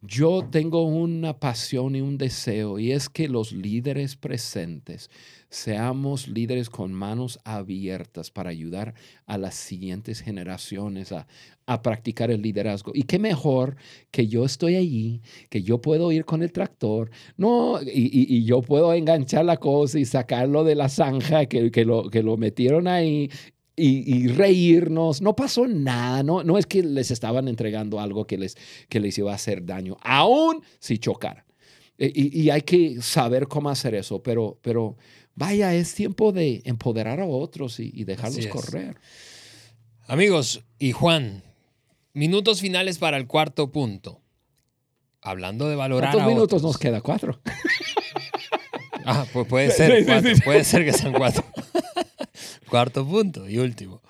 Yo 0.00 0.46
tengo 0.48 0.84
una 0.86 1.40
pasión 1.40 1.96
y 1.96 2.00
un 2.00 2.18
deseo 2.18 2.78
y 2.78 2.92
es 2.92 3.08
que 3.08 3.26
los 3.28 3.50
líderes 3.50 4.14
presentes 4.14 5.10
seamos 5.50 6.28
líderes 6.28 6.68
con 6.70 6.92
manos 6.92 7.38
abiertas 7.44 8.30
para 8.30 8.50
ayudar 8.50 8.94
a 9.26 9.38
las 9.38 9.54
siguientes 9.54 10.20
generaciones 10.20 11.12
a, 11.12 11.26
a 11.66 11.80
practicar 11.82 12.30
el 12.30 12.42
liderazgo. 12.42 12.92
Y 12.94 13.02
qué 13.04 13.18
mejor 13.18 13.76
que 14.10 14.26
yo 14.26 14.44
estoy 14.44 14.76
allí, 14.76 15.22
que 15.48 15.62
yo 15.62 15.80
puedo 15.80 16.12
ir 16.12 16.24
con 16.24 16.42
el 16.42 16.52
tractor, 16.52 17.10
no, 17.36 17.80
y, 17.82 17.86
y- 17.88 18.36
y 18.36 18.44
yo 18.44 18.60
puedo 18.62 18.92
enganchar 18.92 19.44
la 19.44 19.56
cosa 19.56 19.98
y 19.98 20.04
sacarlo 20.04 20.64
de 20.64 20.74
la 20.74 20.88
zanja 20.88 21.46
que, 21.46 21.70
que, 21.70 21.84
lo, 21.84 22.10
que 22.10 22.22
lo 22.22 22.36
metieron 22.36 22.86
ahí 22.86 23.30
y, 23.76 24.16
y 24.16 24.28
reírnos. 24.28 25.22
No 25.22 25.34
pasó 25.36 25.66
nada, 25.66 26.22
no, 26.22 26.42
no 26.44 26.58
es 26.58 26.66
que 26.66 26.82
les 26.82 27.10
estaban 27.10 27.48
entregando 27.48 28.00
algo 28.00 28.26
que 28.26 28.36
les, 28.38 28.56
que 28.88 29.00
les 29.00 29.16
iba 29.18 29.32
a 29.32 29.36
hacer 29.36 29.64
daño, 29.64 29.96
aún 30.02 30.62
si 30.78 30.98
chocaran. 30.98 31.44
E- 31.96 32.12
Y, 32.14 32.42
y 32.42 32.50
hay 32.50 32.62
que 32.62 33.00
saber 33.02 33.48
cómo 33.48 33.70
hacer 33.70 33.94
eso, 33.94 34.22
pero, 34.22 34.58
pero 34.62 34.96
vaya, 35.38 35.72
es 35.74 35.94
tiempo 35.94 36.32
de 36.32 36.62
empoderar 36.64 37.20
a 37.20 37.26
otros 37.26 37.78
y, 37.78 37.90
y 37.94 38.04
dejarlos 38.04 38.46
correr. 38.48 38.96
Amigos, 40.08 40.64
y 40.78 40.92
Juan, 40.92 41.44
minutos 42.12 42.60
finales 42.60 42.98
para 42.98 43.16
el 43.16 43.26
cuarto 43.26 43.70
punto. 43.70 44.20
Hablando 45.20 45.68
de 45.68 45.76
valorar 45.76 46.10
¿Cuántos 46.12 46.26
a 46.26 46.28
minutos 46.28 46.44
otros. 46.44 46.62
nos 46.62 46.78
queda? 46.78 47.00
Cuatro. 47.00 47.40
Ah, 49.10 49.26
pues 49.32 49.46
puede 49.48 49.70
ser 49.70 50.04
cuatro, 50.04 50.32
puede 50.44 50.64
ser 50.64 50.84
que 50.84 50.92
sean 50.92 51.14
cuatro. 51.14 51.42
Cuarto 52.68 53.06
punto 53.06 53.48
y 53.48 53.56
último. 53.56 54.02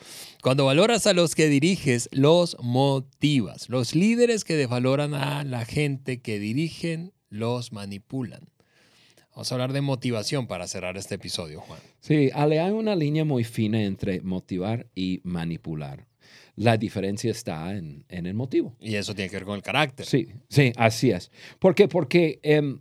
Cuando 0.43 0.65
valoras 0.65 1.07
a 1.07 1.13
los 1.13 1.37
que 1.37 1.47
diriges, 1.47 2.09
los 2.11 2.57
motivas. 2.61 3.69
Los 3.69 3.95
líderes 3.95 4.43
que 4.43 4.57
desvaloran 4.57 5.15
a 5.15 5.45
la 5.45 5.65
gente 5.65 6.21
que 6.21 6.41
dirigen, 6.41 7.13
los 7.29 7.73
manipulan. 7.73 8.49
Vamos 9.39 9.53
a 9.53 9.55
hablar 9.55 9.73
de 9.73 9.83
motivación 9.83 10.49
para 10.49 10.67
cerrar 10.67 10.97
este 10.97 11.15
episodio, 11.15 11.61
Juan. 11.61 11.79
Sí, 12.01 12.29
Ale, 12.35 12.59
hay 12.59 12.73
una 12.73 12.97
línea 12.97 13.25
muy 13.25 13.45
fina 13.45 13.81
entre 13.85 14.21
motivar 14.21 14.89
y 14.97 15.21
manipular. 15.23 16.09
La 16.57 16.77
diferencia 16.77 17.31
está 17.31 17.77
en, 17.77 18.05
en 18.09 18.27
el 18.27 18.35
motivo. 18.35 18.75
Y 18.81 18.97
eso 18.97 19.15
tiene 19.15 19.31
que 19.31 19.37
ver 19.37 19.45
con 19.45 19.55
el 19.55 19.63
carácter. 19.63 20.07
Sí, 20.07 20.27
sí, 20.49 20.73
así 20.75 21.13
es. 21.13 21.31
¿Por 21.61 21.77
qué? 21.77 21.87
Porque 21.87 22.41
em, 22.43 22.81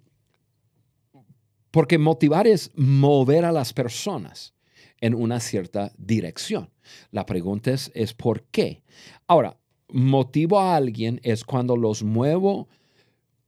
Porque 1.70 2.00
motivar 2.00 2.48
es 2.48 2.72
mover 2.74 3.46
a 3.46 3.52
las 3.52 3.72
personas 3.72 4.56
en 5.00 5.14
una 5.14 5.40
cierta 5.40 5.92
dirección. 5.96 6.72
La 7.12 7.28
pregunta 7.28 7.70
es, 7.70 7.92
es 7.94 8.16
¿por 8.16 8.46
qué? 8.46 8.82
Ahora, 9.28 9.60
motivo 9.90 10.60
a 10.60 10.76
alguien 10.76 11.20
es 11.22 11.46
cuando 11.46 11.78
los 11.78 12.02
muevo 12.02 12.68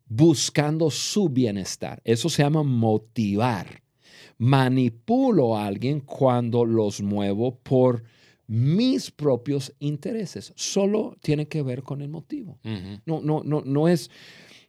buscando 0.09 0.89
su 0.89 1.29
bienestar. 1.29 2.01
Eso 2.03 2.29
se 2.29 2.41
llama 2.41 2.63
motivar. 2.63 3.83
Manipulo 4.39 5.55
a 5.55 5.67
alguien 5.67 6.01
cuando 6.01 6.65
los 6.65 7.01
muevo 7.01 7.55
por 7.55 8.03
mis 8.47 9.11
propios 9.11 9.73
intereses. 9.79 10.51
Solo 10.55 11.15
tiene 11.21 11.47
que 11.47 11.61
ver 11.61 11.83
con 11.83 12.01
el 12.01 12.09
motivo. 12.09 12.57
no, 13.05 13.21
no, 13.21 13.43
no, 13.45 13.61
no, 13.63 13.87
es, 13.87 14.09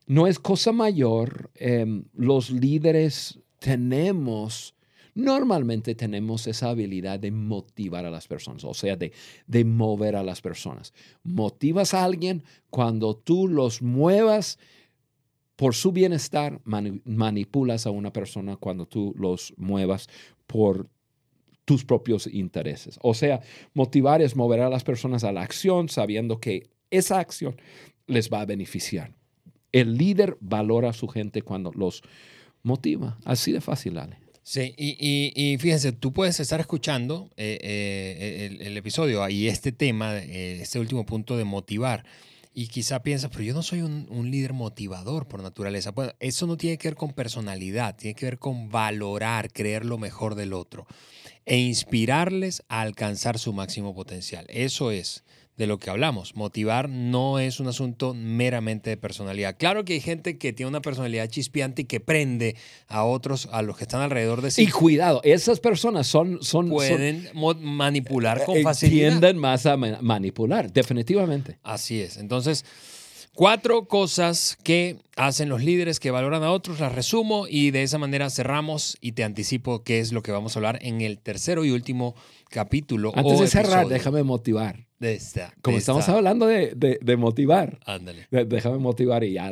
no 0.07 0.27
es 0.27 0.39
cosa 0.39 0.73
mayor. 0.73 1.51
Em, 1.55 2.05
los 2.13 2.51
líderes 2.51 3.39
tenemos, 3.59 4.75
normalmente 5.15 5.95
tenemos 5.95 6.47
esa 6.47 6.69
habilidad 6.69 7.19
de 7.19 7.31
motivar 7.31 8.05
a 8.05 8.11
las 8.11 8.29
personas, 8.29 8.65
o 8.65 8.75
sea, 8.75 8.97
de, 8.97 9.13
de 9.47 9.65
mover 9.65 10.17
a 10.17 10.23
las 10.23 10.43
personas. 10.43 10.93
Motivas 11.23 11.95
a 11.95 12.05
alguien 12.05 12.43
cuando 12.69 13.17
tú 13.17 13.49
los 13.49 13.81
muevas 13.81 14.59
por 15.61 15.75
su 15.75 15.93
bienestar, 15.93 16.59
manipulas 16.65 17.85
a 17.87 17.91
una 17.91 18.15
persona 18.15 18.57
cuando 18.57 18.87
tú 18.87 19.13
los 19.19 19.53
muevas 19.59 20.09
por 20.47 20.89
tus 21.67 21.85
propios 21.85 22.27
intereses. 22.27 22.99
O 23.03 23.13
sea, 23.13 23.43
motivar 23.75 24.23
es 24.23 24.37
mover 24.37 24.61
a 24.61 24.71
las 24.71 24.85
personas 24.85 25.23
a 25.23 25.33
la 25.33 25.43
acción 25.43 25.91
sabiendo 25.91 26.41
que 26.41 26.71
esa 26.91 27.19
acción 27.19 27.61
les 28.07 28.31
va 28.31 28.41
a 28.41 28.47
beneficiar. 28.47 29.13
El 29.71 29.99
líder 29.99 30.39
valora 30.41 30.89
a 30.89 30.95
su 30.95 31.09
gente 31.09 31.43
cuando 31.43 31.73
los 31.75 32.01
motiva. 32.63 33.19
Así 33.27 33.53
de 33.53 33.61
fácil, 33.61 33.99
Ale. 33.99 34.17
Sí, 34.43 34.75
y, 34.79 35.59
fíjense, 35.59 35.93
tú 35.93 36.15
puedes 36.15 36.41
estar 36.41 36.59
escuchando 36.61 37.29
eh, 37.37 37.59
eh, 37.61 38.59
el, 38.63 38.79
episodio 38.79 39.29
y 39.29 39.49
este 39.49 39.73
tema, 39.73 40.17
eh, 40.21 40.63
este 40.63 40.81
último 40.81 41.05
punto 41.05 41.37
de 41.37 41.45
motivar 41.45 42.07
y 42.53 42.67
quizá 42.69 43.03
piensas, 43.03 43.31
pero 43.31 43.45
yo 43.45 43.55
no 43.55 43.63
soy 43.63 43.83
un, 43.83 44.31
líder 44.31 44.53
motivador 44.53 45.29
por 45.29 45.43
naturaleza. 45.43 45.93
Bueno, 45.93 46.13
eso 46.19 46.47
no 46.47 46.57
tiene 46.57 46.79
que 46.79 46.89
ver 46.89 46.97
con 46.97 47.13
personalidad, 47.13 47.97
tiene 47.97 48.15
que 48.15 48.27
ver 48.27 48.39
con 48.39 48.71
valorar, 48.71 49.53
creer 49.53 49.85
lo 49.85 49.99
mejor 49.99 50.35
del 50.35 50.53
otro 50.53 50.87
e 51.47 51.59
inspirarles 51.59 52.63
a 52.69 52.81
alcanzar 52.81 53.39
su 53.39 53.53
máximo 53.53 53.95
potencial. 53.95 54.47
Eso 54.49 54.91
es 54.91 55.25
de 55.61 55.67
lo 55.67 55.79
que 55.79 55.91
hablamos. 55.91 56.35
Motivar 56.37 56.89
no 56.89 57.39
es 57.39 57.61
un 57.61 57.69
asunto 57.69 58.15
meramente 58.15 58.89
de 58.89 58.97
personalidad. 58.97 59.57
Claro 59.59 59.85
que 59.85 59.93
hay 59.93 60.01
gente 60.01 60.39
que 60.39 60.55
tiene 60.55 60.71
una 60.71 60.81
personalidad 60.81 61.29
chispeante 61.29 61.83
y 61.83 61.85
que 61.85 62.01
prende 62.01 62.57
a 62.89 63.05
otros, 63.05 63.47
a 63.53 63.61
los 63.61 63.77
que 63.77 63.85
están 63.85 64.01
alrededor 64.01 64.41
de 64.41 64.51
sí. 64.51 64.63
Y 64.63 64.69
cuidado, 64.69 65.21
esas 65.23 65.61
personas 65.61 66.07
son... 66.07 66.43
son 66.43 66.71
Pueden 66.71 67.29
manipular 67.61 68.43
con 68.45 68.57
eh, 68.57 68.63
facilidad. 68.63 69.11
Tienden 69.11 69.37
más 69.37 69.67
a 69.67 69.77
manipular, 69.77 70.73
definitivamente. 70.73 71.59
Así 71.63 72.01
es. 72.01 72.17
Entonces... 72.17 72.65
Cuatro 73.41 73.87
cosas 73.87 74.59
que 74.63 74.99
hacen 75.17 75.49
los 75.49 75.65
líderes 75.65 75.99
que 75.99 76.11
valoran 76.11 76.43
a 76.43 76.53
otros, 76.53 76.79
las 76.79 76.95
resumo 76.95 77.47
y 77.49 77.71
de 77.71 77.83
esa 77.83 77.97
manera 77.97 78.29
cerramos 78.29 78.99
y 79.01 79.13
te 79.13 79.25
anticipo 79.25 79.83
qué 79.83 79.99
es 79.99 80.13
lo 80.13 80.23
que 80.23 80.31
vamos 80.31 80.55
a 80.55 80.59
hablar 80.59 80.79
en 80.83 81.01
el 81.01 81.19
tercero 81.19 81.65
y 81.65 81.71
último 81.71 82.15
capítulo. 82.51 83.13
Antes 83.17 83.41
de 83.41 83.47
cerrar, 83.47 83.89
déjame 83.89 84.25
motivar. 84.25 84.87
De 84.99 85.15
esta, 85.15 85.55
Como 85.63 85.79
estamos 85.79 86.07
hablando 86.11 86.47
de, 86.47 86.75
de, 87.01 87.17
motivar. 87.17 87.79
Ándale. 87.87 88.27
Déjame 88.31 88.77
motivar 88.77 89.25
y 89.25 89.33
ya, 89.33 89.51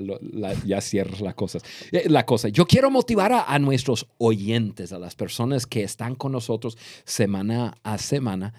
ya 0.66 0.83
cierras 0.83 1.22
las 1.22 1.35
cosas. 1.35 1.62
Eh, 1.90 2.11
la 2.11 2.27
cosa, 2.27 2.51
yo 2.51 2.66
quiero 2.66 2.90
motivar 2.90 3.33
a, 3.33 3.44
a 3.44 3.59
nuestros 3.59 4.07
oyentes, 4.18 4.92
a 4.92 4.98
las 4.98 5.14
personas 5.14 5.64
que 5.64 5.83
están 5.83 6.14
con 6.14 6.33
nosotros 6.33 6.77
semana 7.07 7.79
a 7.85 7.96
semana, 7.96 8.53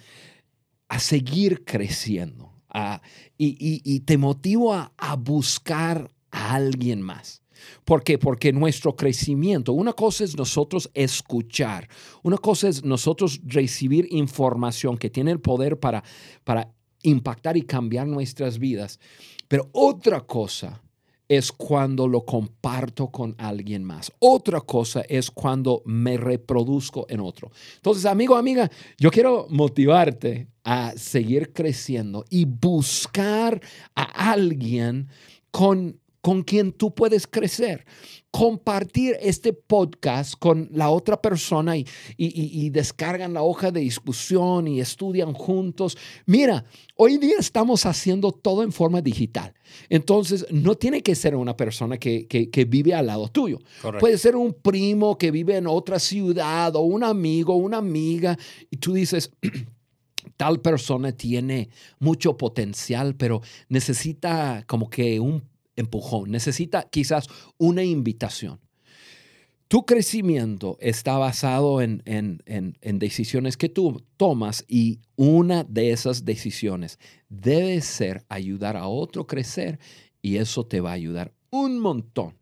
a 0.88 0.98
seguir 0.98 1.64
creciendo 1.66 2.59
y, 3.38 4.00
te 4.02 4.18
motivo 4.18 4.74
a, 4.74 5.16
buscar 5.18 6.12
a 6.32 6.54
alguien 6.54 7.02
más. 7.02 7.42
¿Por 7.84 8.04
qué? 8.04 8.18
Porque 8.18 8.54
nuestro 8.54 8.96
crecimiento, 8.96 9.74
una 9.74 9.94
cosa 9.94 10.24
es 10.24 10.38
nosotros 10.38 10.90
escuchar, 10.94 11.90
una 12.24 12.38
cosa 12.38 12.70
es 12.70 12.86
nosotros 12.86 13.42
recibir 13.44 14.08
información 14.12 14.98
que 14.98 15.10
tiene 15.10 15.32
el 15.32 15.42
poder 15.42 15.78
para, 15.78 16.04
para 16.46 16.72
impactar 17.04 17.58
y 17.58 17.64
cambiar 17.64 18.08
nuestras 18.08 18.60
vidas, 18.60 19.00
pero 19.50 19.70
otra 19.74 20.22
cosa 20.22 20.82
es 21.30 21.52
cuando 21.52 22.08
lo 22.08 22.26
comparto 22.26 23.12
con 23.12 23.36
alguien 23.38 23.84
más. 23.84 24.12
Otra 24.18 24.62
cosa 24.62 25.02
es 25.08 25.30
cuando 25.30 25.84
me 25.86 26.18
reproduzco 26.18 27.06
en 27.08 27.20
otro. 27.20 27.52
Entonces, 27.76 28.06
amigo, 28.06 28.36
amiga, 28.36 28.70
yo 28.98 29.12
quiero 29.12 29.46
motivarte 29.50 30.48
a 30.64 30.94
seguir 30.98 31.54
creciendo 31.54 32.26
y 32.30 32.46
buscar 32.46 33.62
a 33.96 34.32
alguien 34.32 35.08
con, 35.52 36.00
con 36.30 36.44
quien 36.44 36.74
tú 36.74 36.94
puedes 36.94 37.26
crecer 37.26 37.88
compartir 38.30 39.18
este 39.20 39.52
podcast 39.52 40.36
con 40.38 40.70
la 40.72 40.92
otra 40.92 41.20
persona 41.20 41.76
y, 41.76 41.88
y, 42.18 42.70
descargan 42.70 43.34
la 43.34 43.42
hoja 43.42 43.72
de 43.72 43.80
discusión 43.80 44.68
y 44.68 44.80
estudian 44.80 45.34
juntos. 45.34 45.98
Mira, 46.28 46.66
hoy 46.96 47.18
día 47.18 47.38
estamos 47.40 47.88
haciendo 47.88 48.32
todo 48.32 48.62
en 48.62 48.72
forma 48.72 49.02
digital. 49.02 49.56
Entonces, 49.90 50.46
no 50.52 50.76
tiene 50.76 51.02
que 51.02 51.16
ser 51.16 51.36
una 51.36 51.58
persona 51.58 51.98
que, 51.98 52.28
que, 52.28 52.66
vive 52.66 52.94
al 52.94 53.08
lado 53.08 53.28
tuyo. 53.30 53.58
Puede 54.00 54.20
ser 54.20 54.36
un 54.36 54.54
primo 54.54 55.18
que 55.18 55.32
vive 55.32 55.58
en 55.58 55.66
otra 55.66 55.98
ciudad 55.98 56.76
o 56.76 56.82
un 56.82 57.04
amigo, 57.04 57.56
una 57.56 57.78
amiga, 57.78 58.38
y 58.70 58.78
tú 58.78 58.94
dices... 58.94 59.32
tal 60.38 60.62
persona 60.62 61.12
tiene 61.12 61.70
mucho 62.00 62.38
potencial, 62.38 63.16
pero 63.16 63.42
necesita 63.68 64.64
como 64.68 64.90
que 64.90 65.20
un 65.20 65.44
empujón, 65.80 66.32
necesita 66.32 66.88
quizás 66.90 67.28
una 67.58 67.84
invitación. 67.84 68.60
Tu 69.70 69.86
crecimiento 69.86 70.78
está 70.82 71.18
basado 71.20 71.80
en, 71.82 72.02
decisiones 72.84 73.56
que 73.56 73.70
tú 73.70 74.04
tomas 74.18 74.66
y 74.68 75.00
una 75.16 75.64
de 75.64 75.92
esas 75.92 76.26
decisiones 76.26 76.98
debe 77.30 77.80
ser 77.82 78.26
ayudar 78.30 78.76
a 78.78 78.88
otro 78.88 79.28
crecer 79.28 79.80
y 80.24 80.38
eso 80.38 80.66
te 80.66 80.82
va 80.82 80.90
a 80.90 80.94
ayudar 80.94 81.34
un 81.52 81.80
montón 81.80 82.36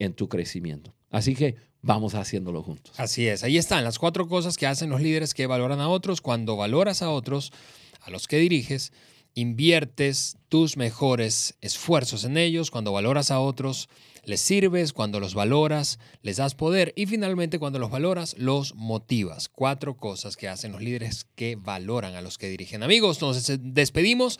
en 0.00 0.14
tu 0.14 0.28
crecimiento. 0.28 0.94
Así 1.10 1.36
que 1.36 1.54
vamos 1.80 2.16
haciéndolo 2.16 2.60
juntos. 2.60 2.92
Así 2.98 3.28
es, 3.28 3.44
ahí 3.44 3.56
están 3.56 3.84
las 3.84 4.00
cuatro 4.00 4.26
cosas 4.26 4.56
que 4.56 4.66
hacen 4.66 4.90
los 4.90 5.00
líderes 5.00 5.32
que 5.32 5.46
valoran 5.46 5.80
a 5.80 5.88
otros. 5.88 6.20
Cuando 6.20 6.56
valoras 6.56 7.02
a 7.02 7.10
otros, 7.10 7.52
a 8.00 8.10
los 8.10 8.26
que 8.26 8.38
diriges, 8.38 8.92
inviertes 9.34 10.36
tus 10.48 10.76
mejores 10.76 11.54
esfuerzos 11.60 12.24
en 12.24 12.36
ellos, 12.36 12.70
cuando 12.70 12.92
valoras 12.92 13.30
a 13.30 13.40
otros, 13.40 13.88
les 14.24 14.40
sirves, 14.40 14.92
cuando 14.92 15.20
los 15.20 15.34
valoras, 15.34 15.98
les 16.22 16.36
das 16.36 16.54
poder 16.54 16.92
y 16.96 17.06
finalmente 17.06 17.58
cuando 17.58 17.78
los 17.78 17.90
valoras, 17.90 18.34
los 18.38 18.74
motivas. 18.74 19.48
Cuatro 19.48 19.96
cosas 19.96 20.36
que 20.36 20.48
hacen 20.48 20.72
los 20.72 20.80
líderes 20.80 21.26
que 21.34 21.56
valoran 21.56 22.14
a 22.14 22.22
los 22.22 22.38
que 22.38 22.48
dirigen. 22.48 22.82
Amigos, 22.82 23.20
nos 23.20 23.50
despedimos, 23.60 24.38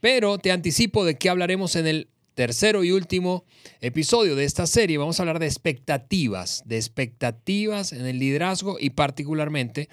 pero 0.00 0.38
te 0.38 0.52
anticipo 0.52 1.04
de 1.04 1.16
qué 1.16 1.30
hablaremos 1.30 1.74
en 1.76 1.86
el 1.86 2.08
tercero 2.34 2.82
y 2.84 2.90
último 2.90 3.44
episodio 3.80 4.34
de 4.36 4.44
esta 4.44 4.66
serie. 4.66 4.98
Vamos 4.98 5.18
a 5.18 5.22
hablar 5.22 5.38
de 5.38 5.46
expectativas, 5.46 6.62
de 6.66 6.76
expectativas 6.76 7.92
en 7.92 8.06
el 8.06 8.18
liderazgo 8.18 8.76
y 8.78 8.90
particularmente 8.90 9.88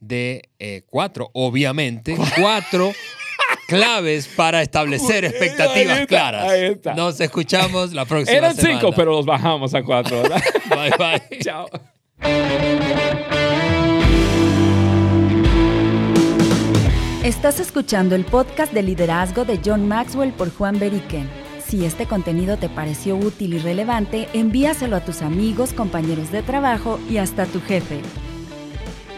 de 0.00 0.50
eh, 0.58 0.82
cuatro, 0.86 1.30
obviamente, 1.32 2.16
cuatro 2.40 2.92
claves 3.66 4.28
para 4.28 4.62
establecer 4.62 5.24
expectativas 5.24 6.06
claras. 6.06 6.52
Nos 6.96 7.20
escuchamos 7.20 7.92
la 7.92 8.04
próxima 8.04 8.36
Eran 8.36 8.56
cinco, 8.56 8.92
pero 8.92 9.12
los 9.12 9.26
bajamos 9.26 9.74
a 9.74 9.82
cuatro. 9.82 10.22
bye, 10.22 10.90
bye. 10.98 11.38
Chao. 11.42 11.68
Estás 17.24 17.58
escuchando 17.58 18.14
el 18.14 18.24
podcast 18.24 18.72
de 18.74 18.82
liderazgo 18.82 19.46
de 19.46 19.58
John 19.64 19.88
Maxwell 19.88 20.32
por 20.32 20.54
Juan 20.54 20.78
Beriken. 20.78 21.28
Si 21.66 21.86
este 21.86 22.06
contenido 22.06 22.58
te 22.58 22.68
pareció 22.68 23.16
útil 23.16 23.54
y 23.54 23.58
relevante, 23.58 24.28
envíaselo 24.34 24.96
a 24.96 25.00
tus 25.00 25.22
amigos, 25.22 25.72
compañeros 25.72 26.30
de 26.30 26.42
trabajo 26.42 27.00
y 27.08 27.16
hasta 27.16 27.46
tu 27.46 27.60
jefe. 27.62 28.02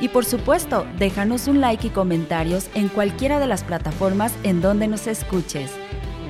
Y 0.01 0.09
por 0.09 0.24
supuesto, 0.24 0.86
déjanos 0.99 1.49
un 1.49 1.61
like 1.61 1.86
y 1.86 1.90
comentarios 1.90 2.68
en 2.74 2.88
cualquiera 2.88 3.38
de 3.40 3.47
las 3.47 3.64
plataformas 3.64 4.34
en 4.42 4.61
donde 4.61 4.88
nos 4.88 5.07
escuches. 5.07 5.72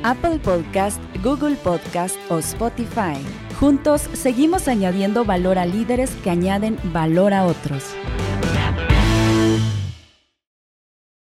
Apple 0.02 0.38
Podcast, 0.38 1.00
Google 1.22 1.56
Podcast 1.56 2.16
o 2.30 2.38
Spotify. 2.38 3.16
Juntos 3.58 4.02
seguimos 4.12 4.68
añadiendo 4.68 5.24
valor 5.24 5.58
a 5.58 5.66
líderes 5.66 6.10
que 6.22 6.30
añaden 6.30 6.78
valor 6.92 7.32
a 7.32 7.46
otros. 7.46 7.82